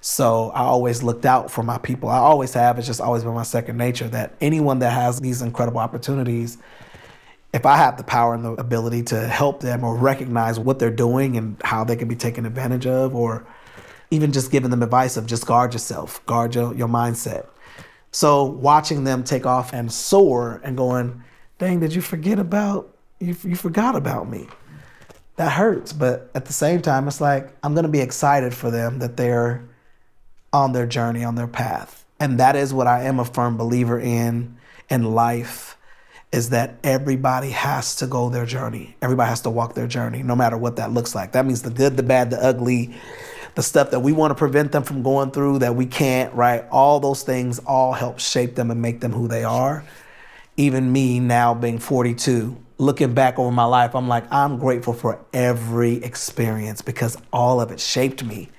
[0.00, 2.08] So I always looked out for my people.
[2.08, 2.78] I always have.
[2.78, 6.58] It's just always been my second nature that anyone that has these incredible opportunities
[7.52, 10.90] if I have the power and the ability to help them or recognize what they're
[10.90, 13.46] doing and how they can be taken advantage of, or
[14.10, 17.46] even just giving them advice of just guard yourself, guard your, your mindset.
[18.10, 21.22] So watching them take off and soar and going,
[21.58, 24.46] dang, did you forget about, you, you forgot about me.
[25.36, 25.92] That hurts.
[25.92, 29.16] But at the same time, it's like, I'm going to be excited for them that
[29.16, 29.68] they're
[30.52, 32.04] on their journey, on their path.
[32.20, 34.56] And that is what I am a firm believer in
[34.90, 35.77] in life
[36.30, 38.96] is that everybody has to go their journey.
[39.00, 41.32] Everybody has to walk their journey, no matter what that looks like.
[41.32, 42.94] That means the good, the bad, the ugly,
[43.54, 46.64] the stuff that we want to prevent them from going through that we can't, right?
[46.70, 49.84] All those things all help shape them and make them who they are.
[50.56, 55.24] Even me now being 42, looking back over my life, I'm like, I'm grateful for
[55.32, 58.50] every experience because all of it shaped me.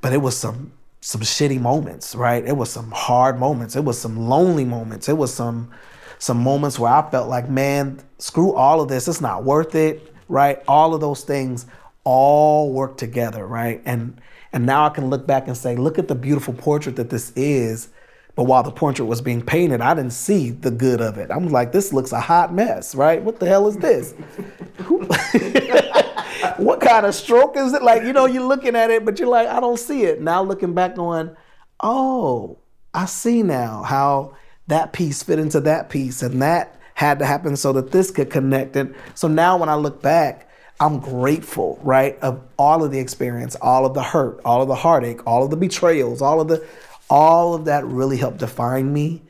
[0.00, 2.44] But it was some some shitty moments, right?
[2.44, 3.76] It was some hard moments.
[3.76, 5.08] It was some lonely moments.
[5.08, 5.70] It was some
[6.18, 9.08] some moments where I felt like, man, screw all of this.
[9.08, 10.62] It's not worth it, right?
[10.66, 11.66] All of those things
[12.04, 13.82] all work together, right?
[13.84, 14.20] And
[14.52, 17.32] and now I can look back and say, look at the beautiful portrait that this
[17.36, 17.88] is.
[18.34, 21.30] But while the portrait was being painted, I didn't see the good of it.
[21.30, 23.22] I'm like, this looks a hot mess, right?
[23.22, 24.12] What the hell is this?
[26.56, 27.82] what kind of stroke is it?
[27.82, 30.22] Like, you know, you're looking at it, but you're like, I don't see it.
[30.22, 31.34] Now looking back going,
[31.80, 32.58] oh,
[32.94, 34.36] I see now how
[34.68, 38.30] that piece fit into that piece and that had to happen so that this could
[38.30, 40.48] connect and so now when i look back
[40.80, 44.74] i'm grateful right of all of the experience all of the hurt all of the
[44.74, 46.64] heartache all of the betrayals all of the
[47.10, 49.22] all of that really helped define me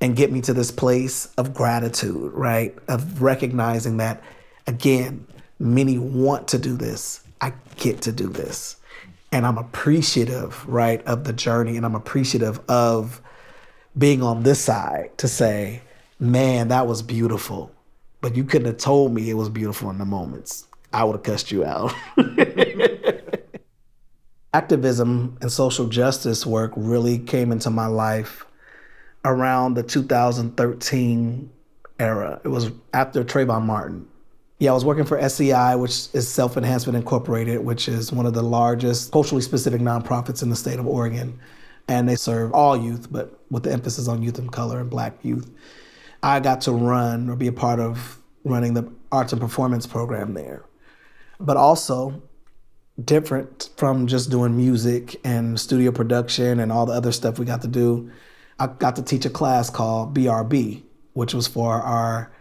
[0.00, 4.22] and get me to this place of gratitude right of recognizing that
[4.66, 5.26] again
[5.58, 7.22] many want to do this.
[7.40, 8.76] I get to do this.
[9.32, 13.20] And i'm appreciative right of the journey and i'm appreciative of
[13.96, 15.82] being on this side to say,
[16.18, 17.70] man, that was beautiful.
[18.20, 20.66] But you couldn't have told me it was beautiful in the moments.
[20.92, 21.94] I would have cussed you out.
[24.54, 28.46] Activism and social justice work really came into my life
[29.24, 31.50] around the 2013
[31.98, 32.40] era.
[32.44, 34.06] It was after Trayvon Martin.
[34.58, 38.32] Yeah, I was working for SEI, which is Self Enhancement Incorporated, which is one of
[38.32, 41.38] the largest culturally specific nonprofits in the state of Oregon
[41.88, 45.14] and they serve all youth, but with the emphasis on youth of color and black
[45.22, 45.50] youth.
[46.22, 50.34] I got to run or be a part of running the arts and performance program
[50.34, 50.64] there.
[51.38, 52.22] But also,
[53.02, 57.62] different from just doing music and studio production and all the other stuff we got
[57.62, 58.10] to do,
[58.58, 62.32] I got to teach a class called BRB, which was for our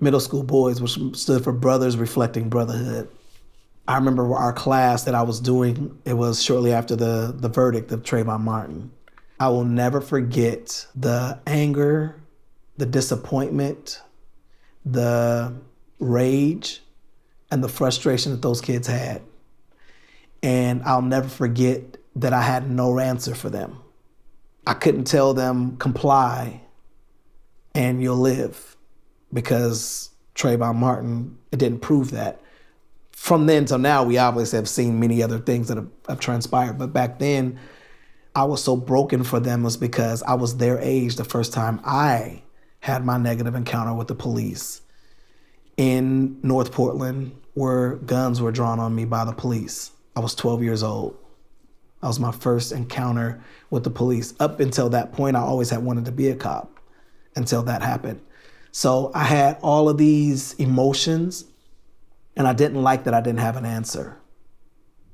[0.00, 3.08] middle school boys, which stood for Brothers Reflecting Brotherhood.
[3.86, 7.92] I remember our class that I was doing, it was shortly after the, the verdict
[7.92, 8.90] of Trayvon Martin.
[9.38, 12.22] I will never forget the anger,
[12.78, 14.00] the disappointment,
[14.86, 15.54] the
[15.98, 16.82] rage,
[17.50, 19.22] and the frustration that those kids had.
[20.42, 23.78] And I'll never forget that I had no answer for them.
[24.66, 26.62] I couldn't tell them comply
[27.74, 28.76] and you'll live
[29.32, 32.40] because Trayvon Martin, it didn't prove that
[33.24, 36.76] from then till now, we obviously have seen many other things that have, have transpired.
[36.76, 37.58] But back then,
[38.34, 41.80] I was so broken for them was because I was their age the first time
[41.86, 42.42] I
[42.80, 44.82] had my negative encounter with the police
[45.78, 49.90] in North Portland, where guns were drawn on me by the police.
[50.14, 51.16] I was 12 years old.
[52.02, 54.34] That was my first encounter with the police.
[54.38, 56.78] Up until that point, I always had wanted to be a cop
[57.36, 58.20] until that happened.
[58.70, 61.46] So I had all of these emotions
[62.36, 64.16] and I didn't like that I didn't have an answer.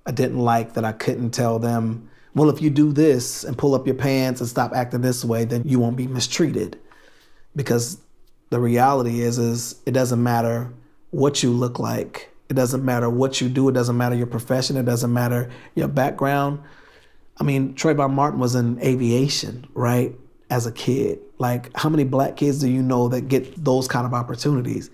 [0.06, 3.74] I didn't like that I couldn't tell them, well, if you do this and pull
[3.74, 6.78] up your pants and stop acting this way, then you won't be mistreated.
[7.56, 7.98] Because
[8.50, 10.72] the reality is is it doesn't matter
[11.10, 12.30] what you look like.
[12.48, 13.68] It doesn't matter what you do.
[13.68, 14.76] It doesn't matter your profession.
[14.76, 16.60] It doesn't matter your background.
[17.38, 20.14] I mean, Trayvon Martin was in aviation, right?
[20.50, 21.20] As a kid.
[21.38, 24.90] Like, how many black kids do you know that get those kind of opportunities?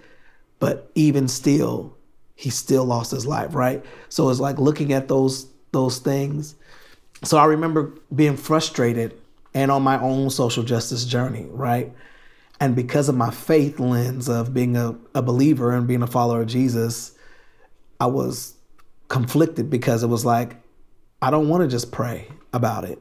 [0.58, 1.95] But even still,
[2.36, 3.84] he still lost his life, right?
[4.08, 6.54] So it's like looking at those those things.
[7.24, 9.18] So I remember being frustrated
[9.54, 11.92] and on my own social justice journey, right?
[12.60, 16.42] And because of my faith lens of being a, a believer and being a follower
[16.42, 17.12] of Jesus,
[17.98, 18.54] I was
[19.08, 20.56] conflicted because it was like,
[21.22, 22.98] I don't want to just pray about it.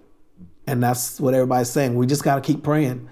[0.68, 1.96] And that's what everybody's saying.
[1.96, 3.10] We just got to keep praying.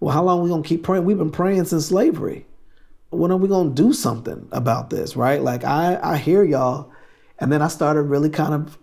[0.00, 1.04] Well, how long we going to keep praying?
[1.04, 2.46] We've been praying since slavery.
[3.10, 5.42] When are we to do something about this, right?
[5.42, 6.92] Like, I, I hear y'all.
[7.38, 8.78] And then I started really kind of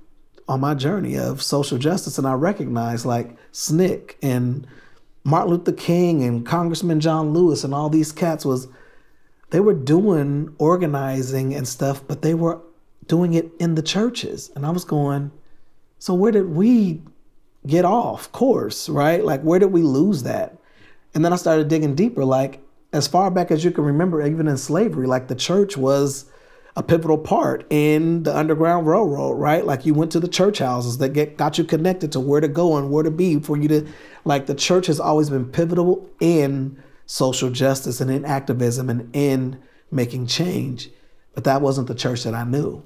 [0.48, 4.68] on my journey of social justice, and I recognized like SNCC and
[5.24, 8.68] Martin Luther King and Congressman John Lewis and all these cats was
[9.50, 12.62] they were doing organizing and stuff, but they were
[13.08, 14.52] doing it in the churches.
[14.56, 15.32] And I was going,
[15.98, 17.02] so where did we
[17.66, 19.24] get off course, right?
[19.24, 20.58] Like where did we lose that?
[21.16, 22.62] And then I started digging deeper, like
[22.96, 26.26] as far back as you can remember, even in slavery, like the church was
[26.78, 29.66] a pivotal part in the Underground Railroad, right?
[29.66, 32.48] Like you went to the church houses that get got you connected to where to
[32.48, 33.88] go and where to be for you to
[34.24, 39.62] like the church has always been pivotal in social justice and in activism and in
[39.92, 40.90] making change.
[41.34, 42.84] But that wasn't the church that I knew.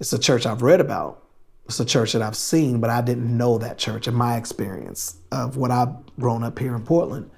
[0.00, 1.22] It's a church I've read about.
[1.66, 5.16] It's a church that I've seen, but I didn't know that church in my experience
[5.32, 7.30] of what I've grown up here in Portland.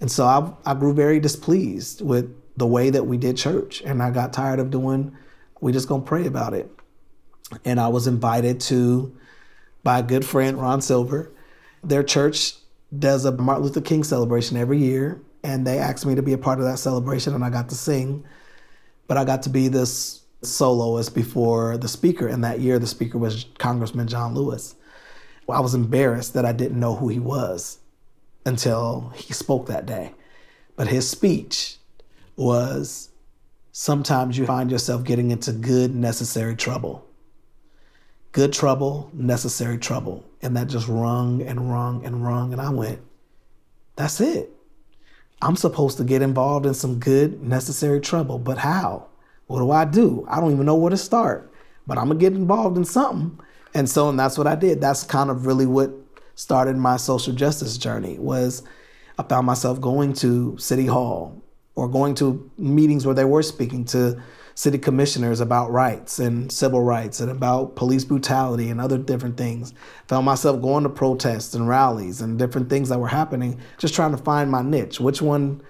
[0.00, 3.82] And so I, I grew very displeased with the way that we did church.
[3.82, 5.16] And I got tired of doing,
[5.60, 6.70] we just gonna pray about it.
[7.64, 9.16] And I was invited to
[9.82, 11.32] by a good friend, Ron Silver.
[11.82, 12.54] Their church
[12.98, 15.20] does a Martin Luther King celebration every year.
[15.42, 17.74] And they asked me to be a part of that celebration, and I got to
[17.74, 18.24] sing.
[19.06, 22.28] But I got to be this soloist before the speaker.
[22.28, 24.74] And that year, the speaker was Congressman John Lewis.
[25.48, 27.79] I was embarrassed that I didn't know who he was
[28.44, 30.14] until he spoke that day.
[30.76, 31.76] But his speech
[32.36, 33.10] was
[33.72, 37.06] sometimes you find yourself getting into good, necessary trouble.
[38.32, 40.24] Good trouble, necessary trouble.
[40.40, 42.52] And that just rung and rung and rung.
[42.52, 43.00] And I went,
[43.96, 44.50] that's it.
[45.42, 48.38] I'm supposed to get involved in some good, necessary trouble.
[48.38, 49.08] But how?
[49.46, 50.24] What do I do?
[50.28, 51.52] I don't even know where to start.
[51.86, 53.38] But I'm going to get involved in something.
[53.74, 54.80] And so, and that's what I did.
[54.80, 55.90] That's kind of really what
[56.40, 58.62] started my social justice journey was
[59.18, 63.84] I found myself going to City Hall or going to meetings where they were speaking
[63.84, 64.20] to
[64.54, 69.74] city commissioners about rights and civil rights and about police brutality and other different things.
[70.08, 74.12] Found myself going to protests and rallies and different things that were happening, just trying
[74.12, 75.60] to find my niche, which one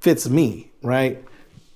[0.00, 1.24] fits me, right?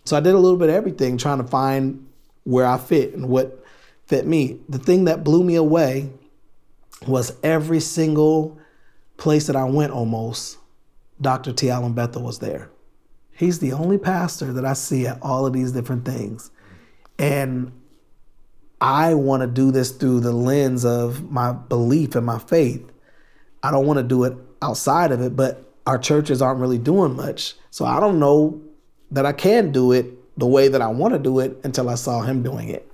[0.06, 2.04] So I did a little bit of everything, trying to find
[2.42, 3.64] where I fit and what
[4.06, 4.58] fit me.
[4.68, 6.10] The thing that blew me away
[7.08, 8.58] was every single
[9.16, 10.58] place that I went almost,
[11.20, 11.52] Dr.
[11.52, 11.70] T.
[11.70, 12.70] Allen Bethel was there.
[13.30, 16.50] He's the only pastor that I see at all of these different things.
[17.18, 17.72] And
[18.80, 22.84] I want to do this through the lens of my belief and my faith.
[23.62, 27.16] I don't want to do it outside of it, but our churches aren't really doing
[27.16, 27.54] much.
[27.70, 28.60] So I don't know
[29.10, 31.94] that I can do it the way that I want to do it until I
[31.94, 32.90] saw him doing it.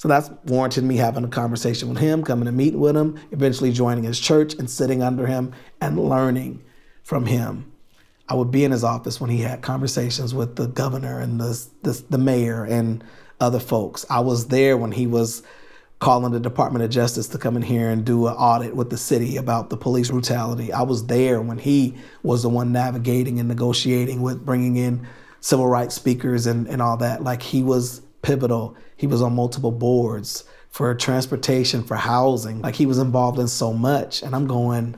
[0.00, 3.70] So that's warranted me having a conversation with him, coming to meet with him, eventually
[3.70, 6.64] joining his church and sitting under him and learning
[7.02, 7.70] from him.
[8.26, 11.66] I would be in his office when he had conversations with the governor and the,
[11.82, 13.04] the, the mayor and
[13.40, 14.06] other folks.
[14.08, 15.42] I was there when he was
[15.98, 18.96] calling the Department of Justice to come in here and do an audit with the
[18.96, 20.72] city about the police brutality.
[20.72, 25.06] I was there when he was the one navigating and negotiating with bringing in
[25.40, 27.22] civil rights speakers and, and all that.
[27.22, 28.76] Like he was pivotal.
[28.96, 32.62] He was on multiple boards for transportation, for housing.
[32.62, 34.22] Like he was involved in so much.
[34.22, 34.96] And I'm going,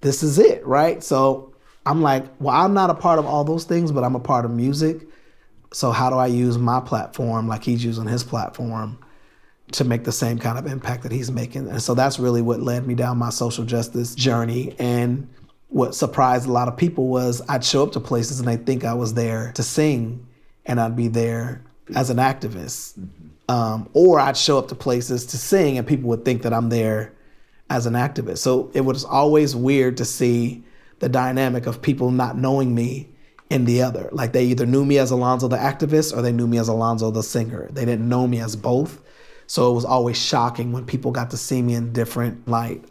[0.00, 1.02] this is it, right?
[1.02, 1.54] So
[1.86, 4.44] I'm like, well, I'm not a part of all those things, but I'm a part
[4.44, 5.06] of music.
[5.72, 8.98] So how do I use my platform like he's using his platform
[9.72, 11.68] to make the same kind of impact that he's making?
[11.68, 14.74] And so that's really what led me down my social justice journey.
[14.78, 15.28] And
[15.68, 18.84] what surprised a lot of people was I'd show up to places and they think
[18.84, 20.26] I was there to sing
[20.66, 21.64] and I'd be there
[21.94, 22.98] as an activist.
[23.48, 26.68] Um, or I'd show up to places to sing and people would think that I'm
[26.68, 27.12] there
[27.68, 28.38] as an activist.
[28.38, 30.62] So it was always weird to see
[31.00, 33.08] the dynamic of people not knowing me
[33.50, 34.08] in the other.
[34.12, 37.10] Like they either knew me as Alonzo the activist or they knew me as Alonzo
[37.10, 37.68] the singer.
[37.72, 39.00] They didn't know me as both.
[39.46, 42.84] So it was always shocking when people got to see me in different light.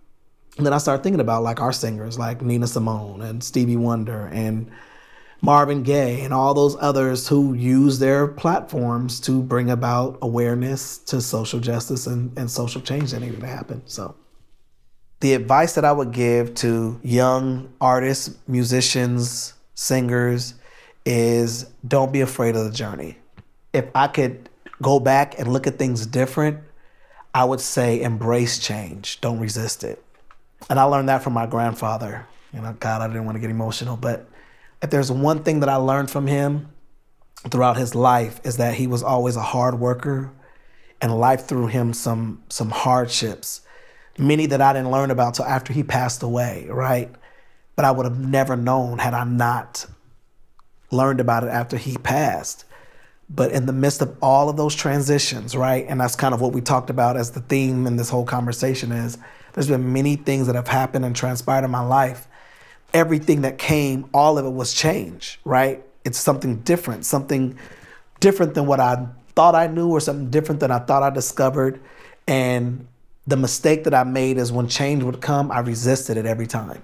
[0.57, 4.27] And then I started thinking about like our singers, like Nina Simone and Stevie Wonder
[4.27, 4.69] and
[5.41, 11.19] Marvin Gaye and all those others who use their platforms to bring about awareness to
[11.19, 13.81] social justice and, and social change that needed to happen.
[13.87, 14.15] So
[15.19, 20.53] the advice that I would give to young artists, musicians, singers
[21.05, 23.17] is don't be afraid of the journey.
[23.73, 24.47] If I could
[24.81, 26.59] go back and look at things different,
[27.33, 30.03] I would say embrace change, don't resist it.
[30.69, 32.27] And I learned that from my grandfather.
[32.53, 34.27] You know, God, I didn't want to get emotional, but
[34.81, 36.69] if there's one thing that I learned from him
[37.49, 40.31] throughout his life is that he was always a hard worker
[41.01, 43.61] and life threw him some some hardships
[44.17, 47.09] many that I didn't learn about till after he passed away, right?
[47.75, 49.85] But I would have never known had I not
[50.91, 52.65] learned about it after he passed.
[53.29, 55.85] But in the midst of all of those transitions, right?
[55.87, 58.91] And that's kind of what we talked about as the theme in this whole conversation
[58.91, 59.17] is
[59.53, 62.27] there's been many things that have happened and transpired in my life.
[62.93, 65.83] Everything that came, all of it was change, right?
[66.03, 67.57] It's something different, something
[68.19, 71.81] different than what I thought I knew or something different than I thought I discovered.
[72.27, 72.87] And
[73.27, 76.81] the mistake that I made is when change would come, I resisted it every time.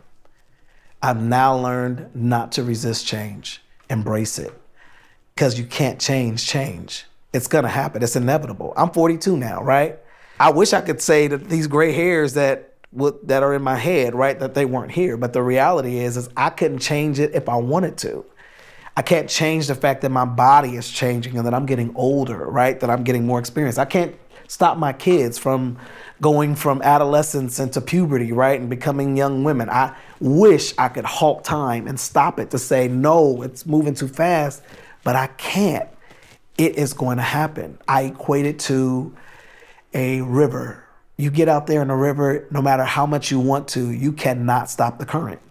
[1.01, 4.53] I've now learned not to resist change, embrace it.
[5.35, 7.05] Because you can't change change.
[7.33, 8.73] It's gonna happen, it's inevitable.
[8.75, 9.99] I'm 42 now, right?
[10.39, 12.73] I wish I could say that these gray hairs that
[13.23, 15.17] that are in my head, right, that they weren't here.
[15.17, 18.25] But the reality is, is I couldn't change it if I wanted to.
[18.95, 22.45] I can't change the fact that my body is changing and that I'm getting older,
[22.45, 22.79] right?
[22.79, 23.77] That I'm getting more experience.
[23.77, 24.15] I can't
[24.47, 25.77] stop my kids from
[26.19, 29.69] going from adolescence into puberty, right, and becoming young women.
[29.69, 34.07] I wish I could halt time and stop it to say, no, it's moving too
[34.07, 34.63] fast,
[35.03, 35.87] but I can't.
[36.57, 37.77] It is going to happen.
[37.87, 39.15] I equate it to
[39.93, 40.86] a river.
[41.17, 44.11] You get out there in a river, no matter how much you want to, you
[44.11, 45.41] cannot stop the current.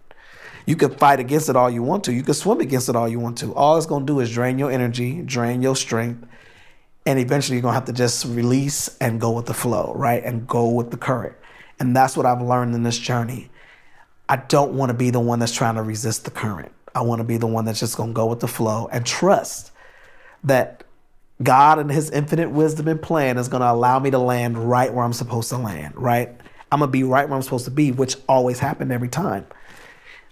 [0.65, 2.13] You can fight against it all you want to.
[2.13, 3.55] You can swim against it all you want to.
[3.55, 6.27] All it's going to do is drain your energy, drain your strength,
[7.07, 10.23] and eventually you're gonna have to just release and go with the flow, right?
[10.25, 11.37] And go with the current.
[11.79, 13.49] And that's what I've learned in this journey.
[14.29, 16.73] I don't want to be the one that's trying to resist the current.
[16.97, 19.71] I want to be the one that's just gonna go with the flow and trust
[20.43, 20.83] that
[21.43, 25.05] God and His infinite wisdom and plan is gonna allow me to land right where
[25.05, 26.31] I'm supposed to land, right?
[26.73, 29.47] I'm gonna be right where I'm supposed to be, which always happened every time.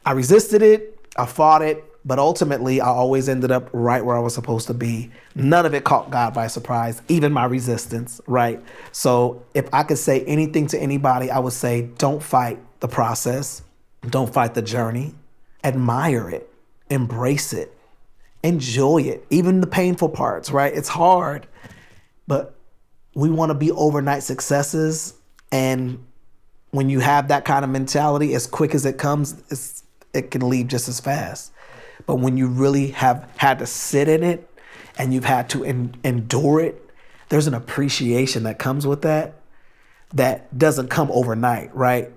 [0.05, 4.21] I resisted it, I fought it, but ultimately, I always ended up right where I
[4.21, 5.11] was supposed to be.
[5.35, 8.63] None of it caught God by surprise, even my resistance, right?
[8.93, 13.63] So, if I could say anything to anybody, I would say don't fight the process,
[14.11, 15.15] don't fight the journey,
[15.63, 16.53] admire it,
[16.91, 17.74] embrace it,
[18.45, 20.73] enjoy it, even the painful parts, right?
[20.73, 21.49] It's hard,
[22.29, 22.55] but
[23.15, 25.15] we want to be overnight successes.
[25.51, 26.05] And
[26.71, 29.83] when you have that kind of mentality, as quick as it comes,
[30.13, 31.53] it can leave just as fast.
[32.07, 34.49] But when you really have had to sit in it
[34.99, 36.81] and you've had to en- endure it,
[37.31, 39.41] there's an appreciation that comes with that
[40.13, 42.13] that doesn't come overnight, right?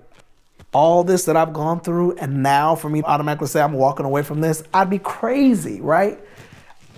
[0.72, 4.04] All this that I've gone through, and now for me to automatically say I'm walking
[4.04, 6.18] away from this, I'd be crazy, right?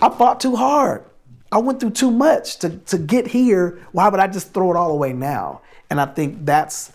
[0.03, 1.05] I fought too hard.
[1.53, 3.81] I went through too much to, to get here.
[3.93, 5.63] Why would I just throw it all away now?
[5.89, 6.93] And I think that's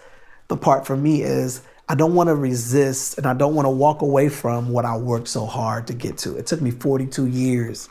[0.47, 3.69] the part for me is I don't want to resist and I don't want to
[3.69, 6.37] walk away from what I worked so hard to get to.
[6.37, 7.89] It took me 42 years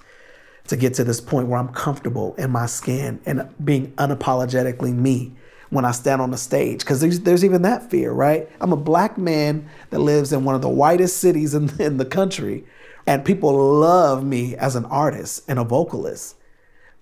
[0.69, 5.33] to get to this point where I'm comfortable in my skin and being unapologetically me
[5.75, 6.81] when I stand on the stage.
[6.81, 8.49] Because there's, there's even that fear, right?
[8.61, 12.05] I'm a black man that lives in one of the whitest cities in, in the
[12.05, 12.65] country,
[13.07, 16.37] and people love me as an artist and a vocalist.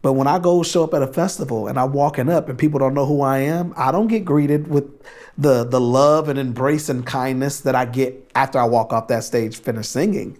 [0.01, 2.81] But when I go show up at a festival and I'm walking up and people
[2.81, 4.85] don't know who I am, I don't get greeted with
[5.39, 9.23] the the love and embrace and kindness that I get after I walk off that
[9.23, 10.39] stage, finish singing.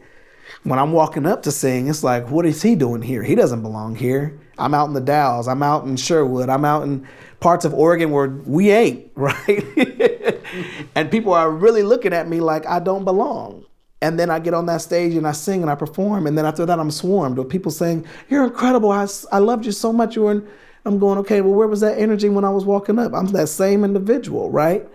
[0.65, 3.23] When I'm walking up to sing, it's like, what is he doing here?
[3.23, 4.39] He doesn't belong here.
[4.59, 5.49] I'm out in the Dalles.
[5.49, 6.49] I'm out in Sherwood.
[6.49, 7.07] I'm out in
[7.41, 9.65] parts of Oregon where we ain't, right?
[10.95, 13.65] and people are really looking at me like I don't belong.
[14.01, 16.27] And then I get on that stage and I sing and I perform.
[16.27, 18.91] And then after that, I'm swarmed with people saying, You're incredible.
[18.91, 20.17] I, I loved you so much.
[20.17, 20.49] You were in,
[20.85, 23.15] I'm going, Okay, well, where was that energy when I was walking up?
[23.15, 24.87] I'm that same individual, right?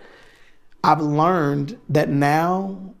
[0.84, 2.94] I've learned that now,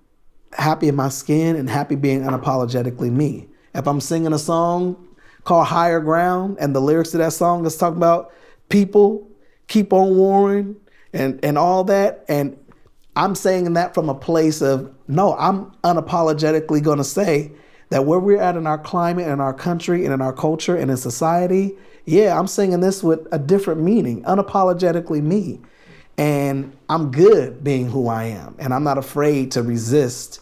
[0.52, 3.48] happy in my skin and happy being unapologetically me.
[3.74, 5.08] If I'm singing a song
[5.44, 8.32] called Higher Ground and the lyrics to that song is talking about
[8.68, 9.28] people
[9.66, 10.76] keep on warring
[11.12, 12.58] and, and all that, and
[13.16, 17.52] I'm saying that from a place of no, I'm unapologetically to say
[17.90, 20.90] that where we're at in our climate and our country and in our culture and
[20.90, 25.60] in society, yeah, I'm saying this with a different meaning, unapologetically me.
[26.18, 28.56] And I'm good being who I am.
[28.58, 30.40] And I'm not afraid to resist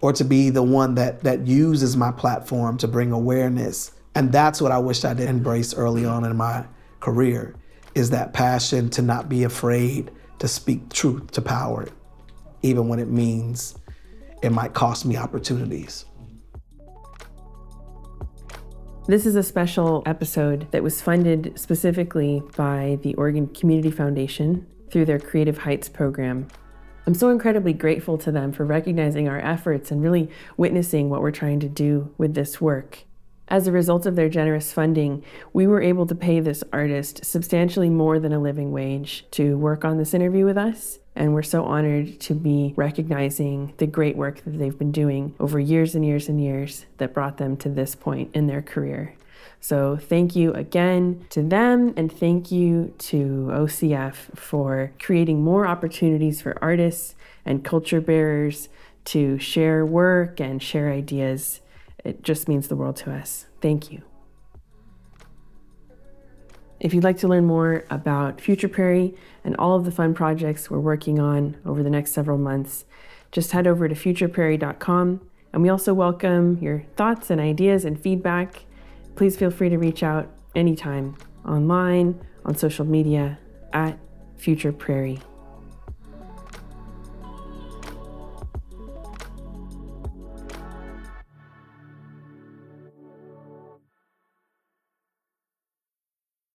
[0.00, 3.92] or to be the one that that uses my platform to bring awareness.
[4.16, 6.66] And that's what I wish I did embrace early on in my
[7.00, 7.54] career
[7.94, 10.10] is that passion to not be afraid
[10.40, 11.86] to speak truth to power,
[12.62, 13.78] even when it means
[14.42, 16.04] it might cost me opportunities.
[19.06, 25.04] This is a special episode that was funded specifically by the Oregon Community Foundation through
[25.04, 26.46] their Creative Heights program.
[27.04, 31.32] I'm so incredibly grateful to them for recognizing our efforts and really witnessing what we're
[31.32, 33.00] trying to do with this work.
[33.48, 37.90] As a result of their generous funding, we were able to pay this artist substantially
[37.90, 41.00] more than a living wage to work on this interview with us.
[41.16, 45.58] And we're so honored to be recognizing the great work that they've been doing over
[45.58, 49.16] years and years and years that brought them to this point in their career.
[49.64, 56.42] So, thank you again to them, and thank you to OCF for creating more opportunities
[56.42, 57.14] for artists
[57.46, 58.68] and culture bearers
[59.06, 61.62] to share work and share ideas.
[62.04, 63.46] It just means the world to us.
[63.62, 64.02] Thank you.
[66.78, 70.70] If you'd like to learn more about Future Prairie and all of the fun projects
[70.70, 72.84] we're working on over the next several months,
[73.32, 75.22] just head over to futureprairie.com.
[75.54, 78.66] And we also welcome your thoughts and ideas and feedback.
[79.16, 83.38] Please feel free to reach out anytime online, on social media,
[83.72, 83.98] at
[84.36, 85.20] Future Prairie.